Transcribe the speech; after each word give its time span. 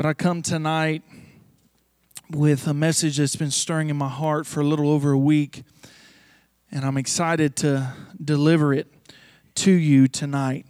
But 0.00 0.08
I 0.08 0.14
come 0.14 0.40
tonight 0.40 1.02
with 2.30 2.66
a 2.66 2.72
message 2.72 3.18
that's 3.18 3.36
been 3.36 3.50
stirring 3.50 3.90
in 3.90 3.98
my 3.98 4.08
heart 4.08 4.46
for 4.46 4.60
a 4.60 4.64
little 4.64 4.88
over 4.88 5.10
a 5.12 5.18
week, 5.18 5.62
and 6.72 6.86
I'm 6.86 6.96
excited 6.96 7.54
to 7.56 7.92
deliver 8.24 8.72
it 8.72 8.90
to 9.56 9.70
you 9.70 10.08
tonight. 10.08 10.64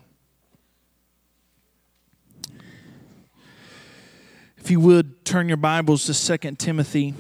If 4.57 4.69
you 4.69 4.81
would 4.81 5.25
turn 5.25 5.47
your 5.47 5.59
Bibles 5.59 6.07
to 6.07 6.39
2 6.39 6.57
Timothy 6.57 7.15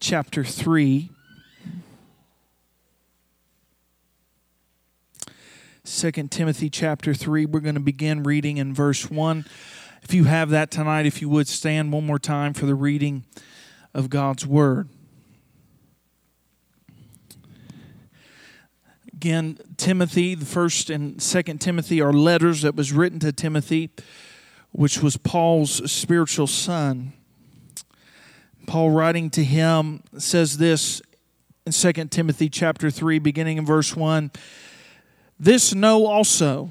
chapter 0.00 0.44
3. 0.44 1.08
2 5.86 6.10
Timothy 6.10 6.68
chapter 6.68 7.14
3. 7.14 7.46
We're 7.46 7.60
going 7.60 7.74
to 7.74 7.80
begin 7.80 8.22
reading 8.22 8.58
in 8.58 8.74
verse 8.74 9.10
1. 9.10 9.46
If 10.08 10.14
you 10.14 10.22
have 10.22 10.50
that 10.50 10.70
tonight, 10.70 11.04
if 11.04 11.20
you 11.20 11.28
would 11.30 11.48
stand 11.48 11.92
one 11.92 12.06
more 12.06 12.20
time 12.20 12.54
for 12.54 12.64
the 12.64 12.76
reading 12.76 13.24
of 13.92 14.08
God's 14.08 14.46
Word. 14.46 14.88
Again, 19.12 19.58
Timothy, 19.76 20.36
the 20.36 20.44
first 20.46 20.90
and 20.90 21.20
second 21.20 21.60
Timothy 21.60 22.00
are 22.00 22.12
letters 22.12 22.62
that 22.62 22.76
was 22.76 22.92
written 22.92 23.18
to 23.18 23.32
Timothy, 23.32 23.90
which 24.70 25.02
was 25.02 25.16
Paul's 25.16 25.90
spiritual 25.90 26.46
son. 26.46 27.12
Paul 28.68 28.90
writing 28.90 29.28
to 29.30 29.42
him 29.42 30.04
says 30.18 30.58
this 30.58 31.02
in 31.66 31.72
2 31.72 31.92
Timothy 32.10 32.48
chapter 32.48 32.92
3 32.92 33.18
beginning 33.18 33.58
in 33.58 33.66
verse 33.66 33.96
1 33.96 34.30
this 35.40 35.74
know 35.74 36.06
also 36.06 36.70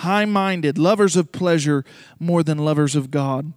high 0.00 0.24
minded, 0.24 0.78
lovers 0.78 1.16
of 1.16 1.32
pleasure 1.32 1.84
more 2.18 2.42
than 2.42 2.58
lovers 2.58 2.96
of 2.96 3.10
God, 3.10 3.52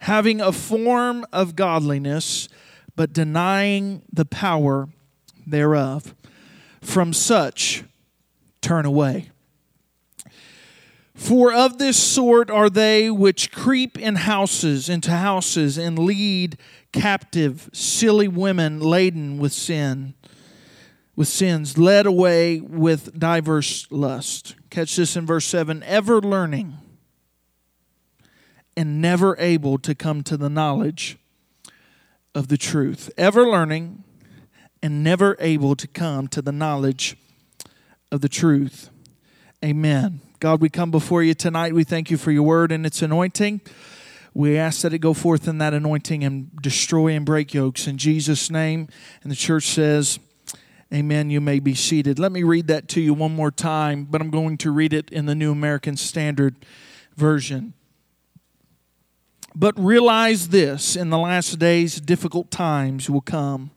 having 0.00 0.40
a 0.40 0.52
form 0.52 1.24
of 1.32 1.56
godliness, 1.56 2.48
but 2.96 3.12
denying 3.12 4.02
the 4.12 4.24
power 4.24 4.88
thereof. 5.46 6.14
From 6.80 7.12
such, 7.12 7.84
turn 8.60 8.84
away. 8.84 9.30
For 11.14 11.52
of 11.52 11.78
this 11.78 12.00
sort 12.00 12.48
are 12.48 12.70
they 12.70 13.10
which 13.10 13.50
creep 13.50 13.98
in 13.98 14.14
houses, 14.14 14.88
into 14.88 15.10
houses, 15.10 15.76
and 15.76 15.98
lead 15.98 16.56
captive 16.92 17.68
silly 17.72 18.28
women 18.28 18.78
laden 18.78 19.38
with 19.38 19.52
sin 19.52 20.14
with 21.18 21.26
sins, 21.26 21.76
led 21.76 22.06
away 22.06 22.60
with 22.60 23.18
diverse 23.18 23.90
lust. 23.90 24.54
Catch 24.70 24.94
this 24.94 25.16
in 25.16 25.26
verse 25.26 25.44
7 25.46 25.82
ever 25.82 26.20
learning 26.20 26.74
and 28.76 29.02
never 29.02 29.36
able 29.40 29.78
to 29.78 29.96
come 29.96 30.22
to 30.22 30.36
the 30.36 30.48
knowledge 30.48 31.18
of 32.36 32.46
the 32.46 32.56
truth. 32.56 33.10
Ever 33.18 33.44
learning 33.44 34.04
and 34.80 35.02
never 35.02 35.36
able 35.40 35.74
to 35.74 35.88
come 35.88 36.28
to 36.28 36.40
the 36.40 36.52
knowledge 36.52 37.16
of 38.12 38.20
the 38.20 38.28
truth. 38.28 38.90
Amen. 39.64 40.20
God, 40.38 40.60
we 40.60 40.68
come 40.68 40.92
before 40.92 41.24
you 41.24 41.34
tonight. 41.34 41.74
We 41.74 41.82
thank 41.82 42.12
you 42.12 42.16
for 42.16 42.30
your 42.30 42.44
word 42.44 42.70
and 42.70 42.86
its 42.86 43.02
anointing. 43.02 43.60
We 44.34 44.56
ask 44.56 44.82
that 44.82 44.94
it 44.94 45.00
go 45.00 45.14
forth 45.14 45.48
in 45.48 45.58
that 45.58 45.74
anointing 45.74 46.22
and 46.22 46.54
destroy 46.62 47.08
and 47.08 47.26
break 47.26 47.54
yokes. 47.54 47.88
In 47.88 47.98
Jesus' 47.98 48.52
name. 48.52 48.86
And 49.24 49.32
the 49.32 49.36
church 49.36 49.64
says, 49.64 50.20
Amen. 50.92 51.28
You 51.28 51.40
may 51.42 51.60
be 51.60 51.74
seated. 51.74 52.18
Let 52.18 52.32
me 52.32 52.42
read 52.42 52.66
that 52.68 52.88
to 52.88 53.00
you 53.00 53.12
one 53.12 53.36
more 53.36 53.50
time, 53.50 54.04
but 54.04 54.22
I'm 54.22 54.30
going 54.30 54.56
to 54.58 54.70
read 54.70 54.94
it 54.94 55.10
in 55.10 55.26
the 55.26 55.34
New 55.34 55.52
American 55.52 55.98
Standard 55.98 56.64
Version. 57.14 57.74
But 59.54 59.78
realize 59.78 60.48
this 60.48 60.96
in 60.96 61.10
the 61.10 61.18
last 61.18 61.58
days, 61.58 62.00
difficult 62.00 62.50
times 62.50 63.10
will 63.10 63.20
come. 63.20 63.70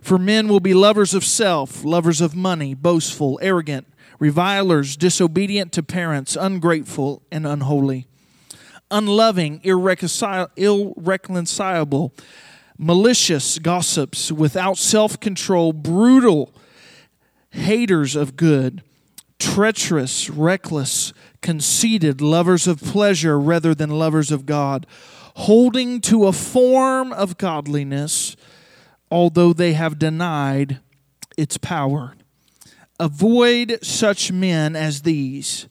For 0.00 0.18
men 0.18 0.48
will 0.48 0.58
be 0.58 0.74
lovers 0.74 1.14
of 1.14 1.24
self, 1.24 1.84
lovers 1.84 2.20
of 2.20 2.34
money, 2.34 2.74
boastful, 2.74 3.38
arrogant, 3.40 3.86
revilers, 4.18 4.96
disobedient 4.96 5.70
to 5.72 5.84
parents, 5.84 6.36
ungrateful, 6.40 7.22
and 7.30 7.46
unholy, 7.46 8.08
unloving, 8.90 9.60
irreconcilable 9.62 12.12
malicious 12.78 13.58
gossips, 13.58 14.30
without 14.30 14.78
self 14.78 15.18
control, 15.18 15.72
brutal, 15.72 16.54
haters 17.50 18.14
of 18.14 18.36
good, 18.36 18.82
treacherous, 19.38 20.30
reckless, 20.30 21.12
conceited, 21.42 22.20
lovers 22.20 22.66
of 22.66 22.80
pleasure 22.80 23.38
rather 23.38 23.74
than 23.74 23.90
lovers 23.90 24.30
of 24.30 24.46
God, 24.46 24.86
holding 25.34 26.00
to 26.02 26.26
a 26.26 26.32
form 26.32 27.12
of 27.12 27.36
godliness, 27.36 28.36
although 29.10 29.52
they 29.52 29.72
have 29.72 29.98
denied 29.98 30.78
its 31.36 31.58
power. 31.58 32.14
Avoid 33.00 33.78
such 33.82 34.32
men 34.32 34.74
as 34.74 35.02
these. 35.02 35.68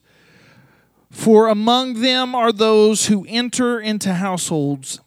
For 1.10 1.48
among 1.48 2.00
them 2.00 2.34
are 2.34 2.52
those 2.52 3.06
who 3.06 3.26
enter 3.28 3.80
into 3.80 4.14
households 4.14 5.00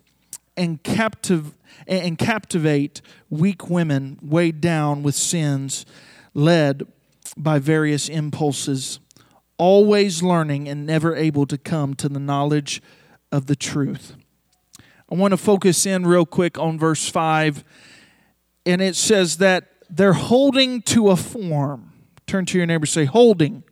and 0.61 0.83
captive 0.83 1.55
and 1.87 2.19
captivate 2.19 3.01
weak 3.31 3.67
women 3.67 4.19
weighed 4.21 4.61
down 4.61 5.01
with 5.01 5.15
sins, 5.15 5.87
led 6.35 6.83
by 7.35 7.57
various 7.57 8.07
impulses, 8.07 8.99
always 9.57 10.21
learning 10.21 10.69
and 10.69 10.85
never 10.85 11.15
able 11.15 11.47
to 11.47 11.57
come 11.57 11.95
to 11.95 12.07
the 12.07 12.19
knowledge 12.19 12.79
of 13.31 13.47
the 13.47 13.55
truth. 13.55 14.13
I 15.11 15.15
want 15.15 15.31
to 15.31 15.37
focus 15.37 15.87
in 15.87 16.05
real 16.05 16.27
quick 16.27 16.59
on 16.59 16.77
verse 16.77 17.09
5, 17.09 17.63
and 18.67 18.81
it 18.81 18.95
says 18.95 19.37
that 19.37 19.67
they're 19.89 20.13
holding 20.13 20.83
to 20.83 21.09
a 21.09 21.15
form. 21.15 21.91
Turn 22.27 22.45
to 22.45 22.57
your 22.59 22.67
neighbor 22.67 22.85
say, 22.85 23.05
holding. 23.05 23.63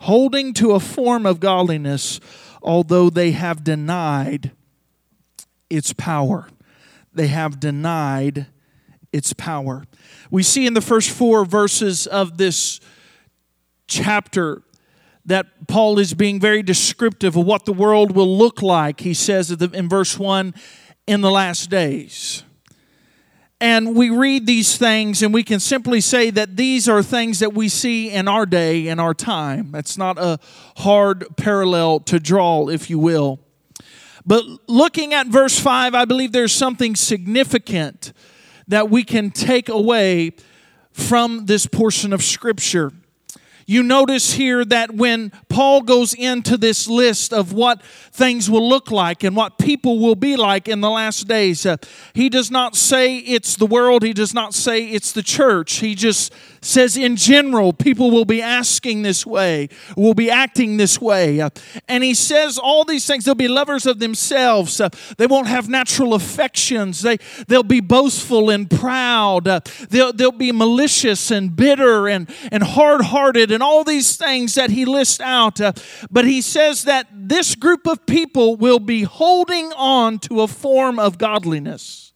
Holding 0.00 0.54
to 0.54 0.72
a 0.72 0.80
form 0.80 1.26
of 1.26 1.40
godliness, 1.40 2.20
although 2.62 3.10
they 3.10 3.32
have 3.32 3.62
denied 3.62 4.52
its 5.70 5.92
power 5.92 6.48
they 7.12 7.28
have 7.28 7.60
denied 7.60 8.46
its 9.12 9.32
power. 9.32 9.84
We 10.30 10.42
see 10.42 10.66
in 10.66 10.74
the 10.74 10.80
first 10.80 11.10
four 11.10 11.44
verses 11.44 12.06
of 12.06 12.38
this 12.38 12.80
chapter 13.88 14.62
that 15.24 15.66
Paul 15.66 15.98
is 15.98 16.14
being 16.14 16.40
very 16.40 16.62
descriptive 16.62 17.36
of 17.36 17.44
what 17.44 17.64
the 17.64 17.72
world 17.72 18.12
will 18.12 18.38
look 18.38 18.62
like. 18.62 19.00
He 19.00 19.14
says 19.14 19.50
in 19.50 19.88
verse 19.88 20.18
1 20.18 20.54
in 21.06 21.20
the 21.20 21.30
last 21.30 21.68
days. 21.70 22.44
And 23.62 23.94
we 23.94 24.08
read 24.08 24.46
these 24.46 24.78
things 24.78 25.22
and 25.22 25.34
we 25.34 25.42
can 25.42 25.60
simply 25.60 26.00
say 26.00 26.30
that 26.30 26.56
these 26.56 26.88
are 26.88 27.02
things 27.02 27.40
that 27.40 27.52
we 27.52 27.68
see 27.68 28.10
in 28.10 28.26
our 28.26 28.46
day, 28.46 28.88
in 28.88 28.98
our 28.98 29.12
time. 29.12 29.72
That's 29.72 29.98
not 29.98 30.16
a 30.18 30.38
hard 30.78 31.26
parallel 31.36 32.00
to 32.00 32.18
draw, 32.18 32.68
if 32.68 32.88
you 32.88 32.98
will. 32.98 33.40
But 34.30 34.44
looking 34.68 35.12
at 35.12 35.26
verse 35.26 35.58
5, 35.58 35.92
I 35.92 36.04
believe 36.04 36.30
there's 36.30 36.52
something 36.52 36.94
significant 36.94 38.12
that 38.68 38.88
we 38.88 39.02
can 39.02 39.32
take 39.32 39.68
away 39.68 40.34
from 40.92 41.46
this 41.46 41.66
portion 41.66 42.12
of 42.12 42.22
Scripture 42.22 42.92
you 43.70 43.84
notice 43.84 44.32
here 44.32 44.64
that 44.64 44.96
when 44.96 45.30
Paul 45.48 45.82
goes 45.82 46.12
into 46.12 46.56
this 46.56 46.88
list 46.88 47.32
of 47.32 47.52
what 47.52 47.80
things 48.10 48.50
will 48.50 48.68
look 48.68 48.90
like 48.90 49.22
and 49.22 49.36
what 49.36 49.58
people 49.58 50.00
will 50.00 50.16
be 50.16 50.34
like 50.34 50.66
in 50.66 50.80
the 50.80 50.90
last 50.90 51.28
days, 51.28 51.64
uh, 51.64 51.76
he 52.12 52.28
does 52.28 52.50
not 52.50 52.74
say 52.74 53.18
it's 53.18 53.54
the 53.54 53.66
world, 53.66 54.02
he 54.02 54.12
does 54.12 54.34
not 54.34 54.54
say 54.54 54.88
it's 54.88 55.12
the 55.12 55.22
church. 55.22 55.74
He 55.74 55.94
just 55.94 56.32
says, 56.62 56.96
in 56.96 57.16
general, 57.16 57.72
people 57.72 58.10
will 58.10 58.24
be 58.24 58.42
asking 58.42 59.02
this 59.02 59.24
way, 59.24 59.68
will 59.96 60.14
be 60.14 60.30
acting 60.30 60.76
this 60.76 61.00
way. 61.00 61.40
And 61.88 62.04
he 62.04 62.14
says 62.14 62.58
all 62.58 62.84
these 62.84 63.06
things. 63.06 63.24
They'll 63.24 63.34
be 63.34 63.48
lovers 63.48 63.86
of 63.86 63.98
themselves, 63.98 64.80
they 65.18 65.26
won't 65.26 65.46
have 65.46 65.68
natural 65.68 66.14
affections, 66.14 67.02
they, 67.02 67.18
they'll 67.48 67.62
be 67.62 67.80
boastful 67.80 68.50
and 68.50 68.70
proud, 68.70 69.44
they'll, 69.88 70.12
they'll 70.12 70.32
be 70.32 70.52
malicious 70.52 71.30
and 71.30 71.54
bitter 71.54 72.08
and, 72.08 72.30
and 72.52 72.62
hard 72.62 73.02
hearted 73.02 73.50
and 73.50 73.62
all 73.62 73.84
these 73.84 74.16
things 74.16 74.54
that 74.54 74.70
he 74.70 74.84
lists 74.84 75.20
out. 75.20 75.60
but 76.10 76.24
he 76.24 76.40
says 76.40 76.84
that 76.84 77.06
this 77.12 77.54
group 77.54 77.86
of 77.86 78.04
people 78.06 78.56
will 78.56 78.78
be 78.78 79.02
holding 79.02 79.72
on 79.72 80.18
to 80.18 80.42
a 80.42 80.48
form 80.48 80.98
of 80.98 81.18
godliness. 81.18 82.12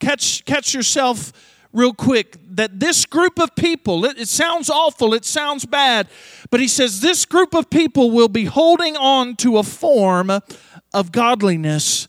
Catch, 0.00 0.44
catch 0.44 0.74
yourself 0.74 1.32
real 1.74 1.92
quick 1.92 2.38
that 2.48 2.78
this 2.80 3.04
group 3.04 3.38
of 3.38 3.54
people, 3.56 4.04
it, 4.06 4.18
it, 4.18 4.28
sounds 4.28 4.70
awful, 4.70 5.12
it 5.12 5.24
sounds 5.24 5.66
bad, 5.66 6.06
but 6.50 6.60
he 6.60 6.68
says 6.68 7.00
this 7.00 7.26
group 7.26 7.54
of 7.54 7.68
people 7.68 8.12
will 8.12 8.28
be 8.28 8.44
holding 8.44 8.96
on 8.96 9.36
to 9.36 9.58
a 9.58 9.62
form 9.62 10.30
of 10.94 11.12
godliness, 11.12 12.06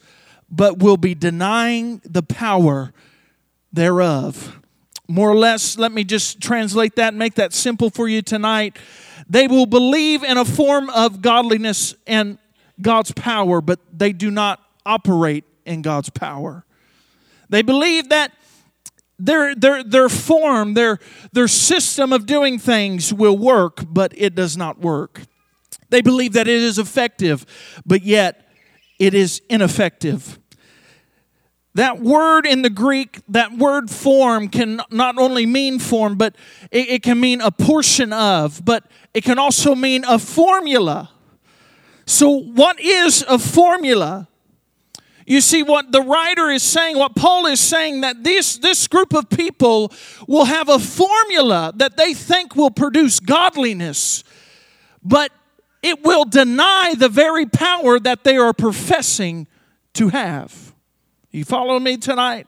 but 0.50 0.77
will 0.77 0.97
be 0.97 1.15
denying 1.15 2.00
the 2.06 2.21
power 2.21 2.94
thereof. 3.73 4.59
More 5.07 5.29
or 5.29 5.35
less, 5.35 5.77
let 5.77 5.91
me 5.91 6.03
just 6.03 6.39
translate 6.39 6.95
that 6.95 7.09
and 7.09 7.19
make 7.19 7.35
that 7.35 7.51
simple 7.51 7.89
for 7.89 8.07
you 8.07 8.21
tonight. 8.21 8.77
They 9.27 9.47
will 9.47 9.65
believe 9.65 10.23
in 10.23 10.38
a 10.38 10.45
form 10.45 10.89
of 10.91 11.21
godliness 11.21 11.95
and 12.06 12.38
God's 12.79 13.12
power, 13.12 13.62
but 13.62 13.79
they 13.91 14.13
do 14.13 14.29
not 14.29 14.62
operate 14.85 15.44
in 15.65 15.81
God's 15.81 16.12
power. 16.12 16.65
They 17.50 17.63
believe 17.63 18.09
that 18.09 18.31
their, 19.17 19.56
their, 19.56 19.83
their 19.83 20.09
form, 20.09 20.73
their, 20.73 21.00
their 21.31 21.47
system 21.47 22.12
of 22.12 22.25
doing 22.25 22.59
things 22.59 23.13
will 23.13 23.38
work, 23.38 23.83
but 23.88 24.13
it 24.15 24.35
does 24.35 24.57
not 24.57 24.79
work. 24.79 25.21
They 25.89 26.01
believe 26.01 26.33
that 26.33 26.47
it 26.47 26.62
is 26.62 26.79
effective, 26.79 27.45
but 27.85 28.03
yet 28.03 28.50
it 29.00 29.13
is 29.13 29.41
ineffective. 29.50 30.39
That 31.75 32.00
word 32.00 32.45
in 32.47 32.62
the 32.62 32.69
Greek, 32.69 33.19
that 33.29 33.57
word 33.57 33.89
form 33.89 34.47
can 34.47 34.81
not 34.91 35.17
only 35.17 35.45
mean 35.45 35.79
form, 35.79 36.15
but 36.15 36.35
it, 36.71 36.89
it, 36.89 37.03
can 37.03 37.19
mean 37.19 37.41
a 37.41 37.51
portion 37.51 38.13
of, 38.13 38.63
but 38.63 38.85
it 39.13 39.25
can 39.25 39.38
also 39.38 39.75
mean 39.75 40.06
a 40.06 40.17
formula. 40.17 41.12
So, 42.06 42.29
what 42.29 42.79
is 42.79 43.25
a 43.27 43.38
formula? 43.38 44.29
You 45.25 45.42
see, 45.42 45.63
what 45.63 45.92
the 45.92 46.01
writer 46.01 46.50
is 46.50 46.62
saying, 46.62 46.98
what 46.98 47.16
Paul 47.16 47.48
is 47.48 47.60
saying, 47.60 48.01
that 48.01 48.24
this, 48.24 48.57
this 48.57 48.88
group 48.88 49.13
of 49.13 49.27
people 49.30 49.92
will 50.27 50.45
have 50.45 50.69
a 50.69 50.77
formula 50.77 51.74
that 51.77 51.98
they 51.98 52.13
think 52.13 52.56
will 52.56 52.69
produce 52.69 53.19
godliness, 53.19 54.24
but 55.04 55.31
it 55.81 56.04
will 56.04 56.25
deny 56.25 56.94
the 56.95 57.10
very 57.10 57.48
power 57.48 58.00
that 58.00 58.24
they 58.24 58.38
are 58.38 58.54
professing 58.54 59.48
to 59.94 60.10
have. 60.10 60.74
You 61.31 61.44
follow 61.44 61.80
me 61.80 61.98
tonight? 61.98 62.48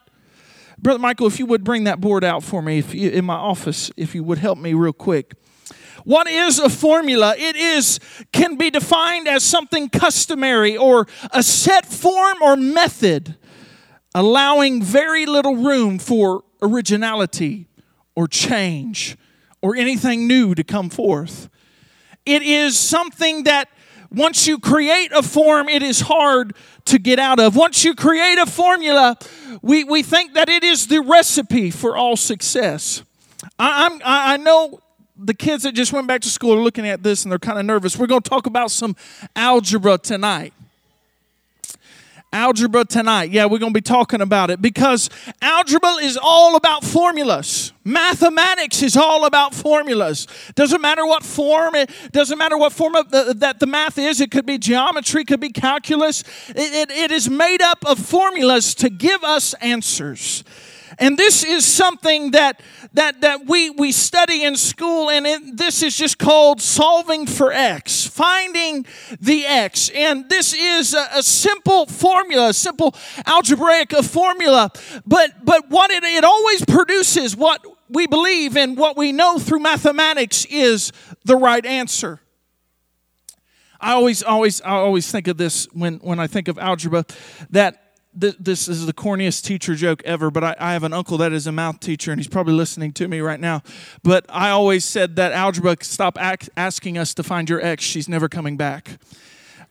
Brother 0.78 1.00
Michael, 1.00 1.26
if 1.26 1.40
you 1.40 1.48
would 1.48 1.64
bring 1.64 1.86
that 1.86 2.00
board 2.00 2.24
out 2.24 2.44
for 2.44 2.62
me 2.62 2.78
if 2.78 2.94
you, 2.94 3.10
in 3.10 3.26
my 3.26 3.36
office, 3.36 3.92
if 3.98 4.14
you 4.14 4.24
would 4.24 4.38
help 4.38 4.60
me 4.60 4.74
real 4.76 4.94
quick. 4.94 5.34
What 6.08 6.28
is 6.28 6.58
a 6.58 6.70
formula? 6.70 7.36
It 7.38 7.58
is 7.58 8.00
can 8.32 8.56
be 8.56 8.70
defined 8.70 9.28
as 9.28 9.44
something 9.44 9.90
customary 9.90 10.78
or 10.78 11.06
a 11.32 11.44
set 11.44 11.86
form 11.86 12.38
or 12.42 12.56
method 12.56 13.36
allowing 14.16 14.82
very 14.82 15.26
little 15.26 15.58
room 15.58 16.00
for 16.00 16.46
originality 16.62 17.68
or 18.16 18.26
change 18.26 19.18
or 19.62 19.76
anything 19.76 20.30
new 20.30 20.56
to 20.56 20.64
come 20.64 20.90
forth. 20.90 21.50
It 22.26 22.42
is 22.42 22.78
something 22.78 23.44
that 23.44 23.68
once 24.10 24.48
you 24.48 24.60
create 24.60 25.12
a 25.12 25.22
form, 25.22 25.68
it 25.68 25.84
is 25.84 26.00
hard 26.00 26.56
to 26.86 27.00
get 27.00 27.20
out 27.20 27.42
of. 27.42 27.58
Once 27.58 27.84
you 27.84 27.94
create 27.94 28.40
a 28.40 28.46
formula, 28.46 29.18
we, 29.62 29.84
we 29.84 30.04
think 30.04 30.36
that 30.36 30.48
it 30.48 30.64
is 30.64 30.88
the 30.88 31.02
recipe 31.02 31.70
for 31.70 31.98
all 31.98 32.16
success. 32.16 33.04
I, 33.60 33.88
I'm, 33.88 34.02
I 34.06 34.38
know 34.38 34.80
the 35.20 35.34
kids 35.34 35.64
that 35.64 35.74
just 35.74 35.94
went 35.94 36.08
back 36.08 36.22
to 36.22 36.30
school 36.30 36.54
are 36.54 36.62
looking 36.62 36.88
at 36.88 37.04
this 37.04 37.24
and 37.24 37.32
they're 37.32 37.40
kind 37.40 37.60
of 37.60 37.66
nervous. 37.66 37.98
We're 37.98 38.08
going 38.08 38.22
to 38.22 38.30
talk 38.30 38.46
about 38.46 38.72
some 38.72 38.96
algebra 39.36 39.98
tonight. 39.98 40.54
Algebra 42.34 42.84
tonight. 42.84 43.32
Yeah, 43.32 43.46
we're 43.46 43.58
going 43.58 43.72
to 43.74 43.78
be 43.78 43.82
talking 43.82 44.20
about 44.20 44.50
it 44.50 44.62
because 44.62 45.10
algebra 45.42 45.94
is 46.02 46.20
all 46.22 46.58
about 46.58 46.84
formulas. 46.84 47.72
Mathematics 47.86 48.84
is 48.84 48.98
all 48.98 49.26
about 49.26 49.56
formulas. 49.56 50.28
Doesn't 50.54 50.82
matter 50.82 51.06
what 51.06 51.24
form, 51.24 51.74
it 51.76 51.90
doesn't 52.12 52.38
matter 52.38 52.58
what 52.58 52.74
form 52.74 52.96
of 52.96 53.10
the, 53.12 53.34
that 53.38 53.62
the 53.62 53.66
math 53.66 53.98
is. 53.98 54.20
It 54.20 54.30
could 54.30 54.46
be 54.46 54.58
geometry, 54.58 55.24
could 55.24 55.40
be 55.40 55.52
calculus. 55.52 56.24
It, 56.50 56.90
it, 56.90 56.92
it 56.92 57.12
is 57.12 57.30
made 57.30 57.62
up 57.62 57.86
of 57.86 57.98
formulas 57.98 58.76
to 58.76 58.90
give 58.90 59.24
us 59.24 59.54
answers. 59.56 60.44
And 61.00 61.18
this 61.18 61.44
is 61.44 61.64
something 61.66 62.32
that 62.32 62.62
that 62.94 63.22
that 63.22 63.46
we 63.46 63.70
we 63.70 63.92
study 63.92 64.44
in 64.44 64.56
school, 64.56 65.10
and 65.10 65.28
it, 65.28 65.58
this 65.58 65.84
is 65.84 65.96
just 65.96 66.18
called 66.18 66.62
solving 66.62 67.28
for 67.28 67.52
x, 67.52 68.08
finding 68.08 68.86
the 69.22 69.46
x. 69.46 69.90
And 69.94 70.28
this 70.30 70.54
is 70.54 70.94
a, 70.94 71.08
a 71.16 71.24
simple 71.24 71.86
formula, 71.86 72.50
a 72.50 72.54
simple 72.54 72.96
algebraic 73.26 73.92
formula. 73.92 74.72
But 75.06 75.46
but 75.46 75.70
what 75.70 75.92
it, 75.92 76.04
it 76.04 76.24
always 76.24 76.66
produces, 76.66 77.36
what 77.36 77.64
we 77.90 78.08
believe 78.08 78.58
and 78.58 78.78
what 78.78 78.98
we 78.98 79.12
know 79.12 79.40
through 79.40 79.60
mathematics 79.60 80.46
is 80.46 80.92
the 81.26 81.36
right 81.36 81.66
answer. 81.66 82.22
I 83.80 83.94
always, 83.94 84.24
always, 84.24 84.62
I 84.62 84.72
always 84.72 85.12
think 85.12 85.28
of 85.28 85.38
this 85.38 85.66
when, 85.72 85.98
when 85.98 86.20
I 86.20 86.28
think 86.28 86.48
of 86.48 86.58
algebra, 86.58 87.06
that 87.52 87.87
this 88.14 88.68
is 88.68 88.86
the 88.86 88.94
corniest 88.94 89.44
teacher 89.44 89.76
joke 89.76 90.02
ever, 90.04 90.32
but 90.32 90.44
I, 90.44 90.56
I, 90.60 90.74
have 90.74 90.84
an 90.84 90.94
uncle 90.94 91.18
that 91.20 91.34
is 91.34 91.46
a 91.46 91.52
math 91.52 91.80
teacher, 91.80 92.12
and 92.12 92.20
he's 92.20 92.28
probably 92.28 92.54
listening 92.54 92.92
to 92.94 93.08
me 93.08 93.20
right 93.20 93.40
now. 93.40 93.62
But 94.02 94.26
I 94.30 94.50
always 94.50 94.86
said 94.86 95.16
that 95.18 95.34
algebra 95.34 95.78
stop 95.82 96.18
asking 96.20 96.98
us 96.98 97.14
to 97.14 97.24
find 97.24 97.50
your 97.50 97.62
ex; 97.62 97.84
she's 97.84 98.10
never 98.10 98.28
coming 98.28 98.58
back. 98.58 98.98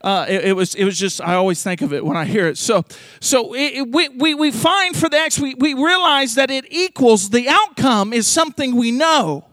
Uh, 0.02 0.26
it, 0.28 0.44
it, 0.44 0.52
was 0.52 0.74
it 0.74 0.84
was 0.84 0.98
just 0.98 1.20
I 1.20 1.34
always 1.34 1.62
think 1.62 1.82
of 1.82 1.92
it 1.92 2.04
when 2.04 2.16
I 2.16 2.24
hear 2.24 2.46
it. 2.46 2.58
So 2.58 2.84
so 3.20 3.54
it, 3.54 3.74
it, 3.74 3.90
we, 3.90 4.08
we 4.10 4.34
we 4.34 4.50
find 4.50 4.96
for 4.96 5.08
the 5.08 5.16
X 5.16 5.38
we 5.38 5.54
we 5.54 5.74
realize 5.74 6.34
that 6.34 6.50
it 6.50 6.66
equals 6.70 7.30
the 7.30 7.48
outcome 7.48 8.12
is 8.12 8.26
something 8.26 8.76
we 8.76 8.92
know. 8.92 9.46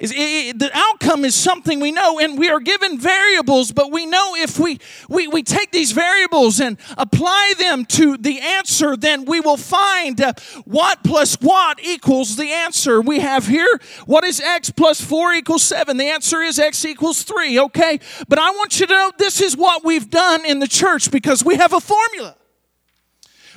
Is 0.00 0.14
it, 0.16 0.58
the 0.58 0.70
outcome 0.72 1.26
is 1.26 1.34
something 1.34 1.78
we 1.78 1.92
know, 1.92 2.18
and 2.18 2.38
we 2.38 2.48
are 2.48 2.58
given 2.58 2.98
variables, 2.98 3.70
but 3.70 3.92
we 3.92 4.06
know 4.06 4.34
if 4.34 4.58
we, 4.58 4.78
we, 5.10 5.28
we 5.28 5.42
take 5.42 5.72
these 5.72 5.92
variables 5.92 6.58
and 6.58 6.78
apply 6.96 7.52
them 7.58 7.84
to 7.84 8.16
the 8.16 8.40
answer, 8.40 8.96
then 8.96 9.26
we 9.26 9.40
will 9.40 9.58
find 9.58 10.18
uh, 10.22 10.32
what 10.64 11.04
plus 11.04 11.34
what 11.42 11.84
equals 11.84 12.36
the 12.36 12.50
answer. 12.50 13.02
We 13.02 13.20
have 13.20 13.46
here 13.46 13.78
what 14.06 14.24
is 14.24 14.40
x 14.40 14.70
plus 14.70 15.02
4 15.02 15.34
equals 15.34 15.62
7? 15.64 15.98
The 15.98 16.06
answer 16.06 16.40
is 16.40 16.58
x 16.58 16.82
equals 16.86 17.22
3, 17.22 17.60
okay? 17.60 18.00
But 18.26 18.38
I 18.38 18.50
want 18.52 18.80
you 18.80 18.86
to 18.86 18.92
know 18.92 19.12
this 19.18 19.42
is 19.42 19.54
what 19.54 19.84
we've 19.84 20.08
done 20.08 20.46
in 20.46 20.60
the 20.60 20.68
church 20.68 21.10
because 21.10 21.44
we 21.44 21.56
have 21.56 21.74
a 21.74 21.80
formula. 21.80 22.36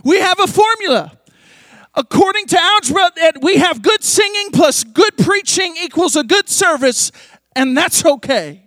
We 0.04 0.20
have 0.20 0.42
a 0.42 0.48
formula 0.48 1.18
according 1.96 2.48
to 2.48 2.62
algebra, 2.62 3.12
that 3.18 3.42
we 3.42 3.58
have 3.58 3.82
good 3.82 4.04
singing 4.04 4.52
plus 4.52 4.84
good 4.84 5.18
preaching 5.18 5.76
equals 5.82 6.16
a 6.16 6.24
good 6.24 6.50
service, 6.50 7.12
and 7.56 7.78
that's 7.78 8.06
okay. 8.06 8.64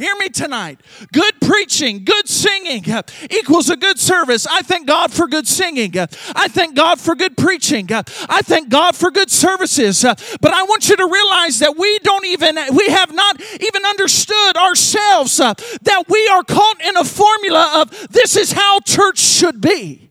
Hear 0.00 0.16
me 0.16 0.30
tonight. 0.30 0.80
Good 1.12 1.42
preaching, 1.42 2.06
good 2.06 2.26
singing 2.26 2.90
uh, 2.90 3.02
equals 3.30 3.68
a 3.68 3.76
good 3.76 3.98
service. 3.98 4.46
I 4.46 4.62
thank 4.62 4.86
God 4.86 5.12
for 5.12 5.28
good 5.28 5.46
singing. 5.46 5.94
Uh, 5.98 6.06
I 6.34 6.48
thank 6.48 6.74
God 6.74 6.98
for 6.98 7.14
good 7.14 7.36
preaching. 7.36 7.92
Uh, 7.92 8.02
I 8.26 8.40
thank 8.40 8.70
God 8.70 8.96
for 8.96 9.10
good 9.10 9.30
services. 9.30 10.00
But 10.00 10.54
I 10.54 10.62
want 10.62 10.88
you 10.88 10.96
to 10.96 11.04
realize 11.04 11.58
that 11.58 11.76
we 11.76 11.98
don't 11.98 12.24
even, 12.24 12.56
we 12.72 12.86
have 12.88 13.14
not 13.14 13.42
even 13.60 13.84
understood 13.84 14.56
ourselves 14.56 15.36
that 15.36 16.04
we 16.08 16.28
are 16.28 16.44
caught 16.44 16.80
in 16.80 16.96
a 16.96 17.04
formula 17.04 17.82
of 17.82 18.08
this 18.08 18.38
is 18.38 18.52
how 18.52 18.80
church 18.80 19.18
should 19.18 19.60
be. 19.60 20.09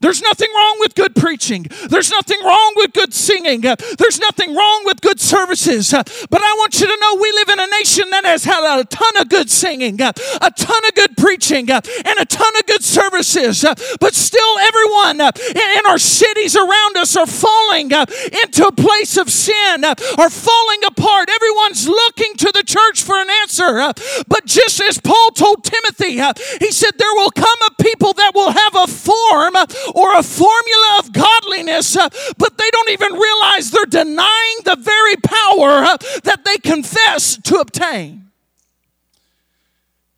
There's 0.00 0.20
nothing 0.20 0.48
wrong 0.54 0.76
with 0.80 0.94
good 0.94 1.14
preaching. 1.16 1.66
There's 1.88 2.10
nothing 2.10 2.42
wrong 2.44 2.72
with 2.76 2.92
good 2.92 3.14
singing. 3.14 3.62
There's 3.62 4.20
nothing 4.20 4.54
wrong 4.54 4.82
with 4.84 5.00
good 5.00 5.18
services. 5.20 5.90
But 5.90 6.42
I 6.42 6.52
want 6.58 6.80
you 6.80 6.86
to 6.86 6.96
know 7.00 7.14
we 7.16 7.32
live 7.32 7.48
in 7.48 7.60
a 7.60 7.66
nation 7.78 8.10
that 8.10 8.24
has 8.24 8.44
had 8.44 8.80
a 8.80 8.84
ton 8.84 9.16
of 9.16 9.28
good 9.28 9.50
singing, 9.50 10.00
a 10.00 10.12
ton 10.12 10.84
of 10.86 10.94
good 10.94 11.16
preaching, 11.16 11.70
and 11.70 12.18
a 12.18 12.26
ton 12.26 12.56
of 12.56 12.66
good 12.66 12.84
services. 12.84 13.64
But 13.98 14.14
still, 14.14 14.58
everyone 14.58 15.20
in 15.20 15.86
our 15.86 15.98
cities 15.98 16.56
around 16.56 16.96
us 16.98 17.16
are 17.16 17.26
falling 17.26 17.90
into 17.90 18.66
a 18.66 18.72
place 18.72 19.16
of 19.16 19.30
sin, 19.30 19.84
are 19.84 20.30
falling 20.30 20.84
apart. 20.84 21.30
Everyone's 21.30 21.88
looking 21.88 22.34
to 22.36 22.52
the 22.52 22.62
church 22.62 23.02
for 23.02 23.18
an 23.18 23.28
answer. 23.42 23.92
But 24.28 24.44
just 24.44 24.80
as 24.82 24.98
Paul 24.98 25.30
told 25.30 25.64
Timothy, 25.64 26.20
he 26.60 26.70
said, 26.70 26.92
There 26.98 27.14
will 27.14 27.30
come 27.30 27.58
a 27.66 27.82
people 27.82 28.12
that 28.12 28.32
will 28.34 28.50
have 28.50 28.74
a 28.74 28.86
form 28.86 29.56
or 29.94 30.16
a 30.16 30.22
formula 30.22 31.00
of 31.00 31.12
godliness, 31.12 31.96
uh, 31.96 32.08
but 32.38 32.58
they 32.58 32.70
don't 32.70 32.90
even 32.90 33.12
realize 33.12 33.70
they're 33.70 33.84
denying 33.86 34.56
the 34.64 34.76
very 34.78 35.16
power 35.16 35.84
uh, 35.84 35.96
that 36.24 36.42
they 36.44 36.56
confess 36.58 37.36
to 37.42 37.58
obtain. 37.58 38.26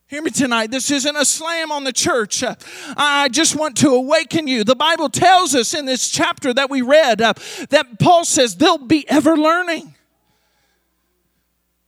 Hear 0.09 0.23
me 0.23 0.31
tonight. 0.31 0.71
This 0.71 0.91
isn't 0.91 1.17
a 1.17 1.25
slam 1.25 1.71
on 1.71 1.85
the 1.85 1.93
church. 1.93 2.43
Uh, 2.43 2.55
I 2.97 3.29
just 3.29 3.55
want 3.55 3.77
to 3.79 3.91
awaken 3.91 4.47
you. 4.47 4.65
The 4.65 4.75
Bible 4.75 5.11
tells 5.11 5.55
us 5.55 5.75
in 5.75 5.85
this 5.85 6.09
chapter 6.09 6.55
that 6.55 6.71
we 6.71 6.81
read 6.81 7.21
uh, 7.21 7.35
that 7.69 7.99
Paul 7.99 8.25
says 8.25 8.57
they'll 8.57 8.79
be 8.79 9.07
ever 9.11 9.37
learning. 9.37 9.95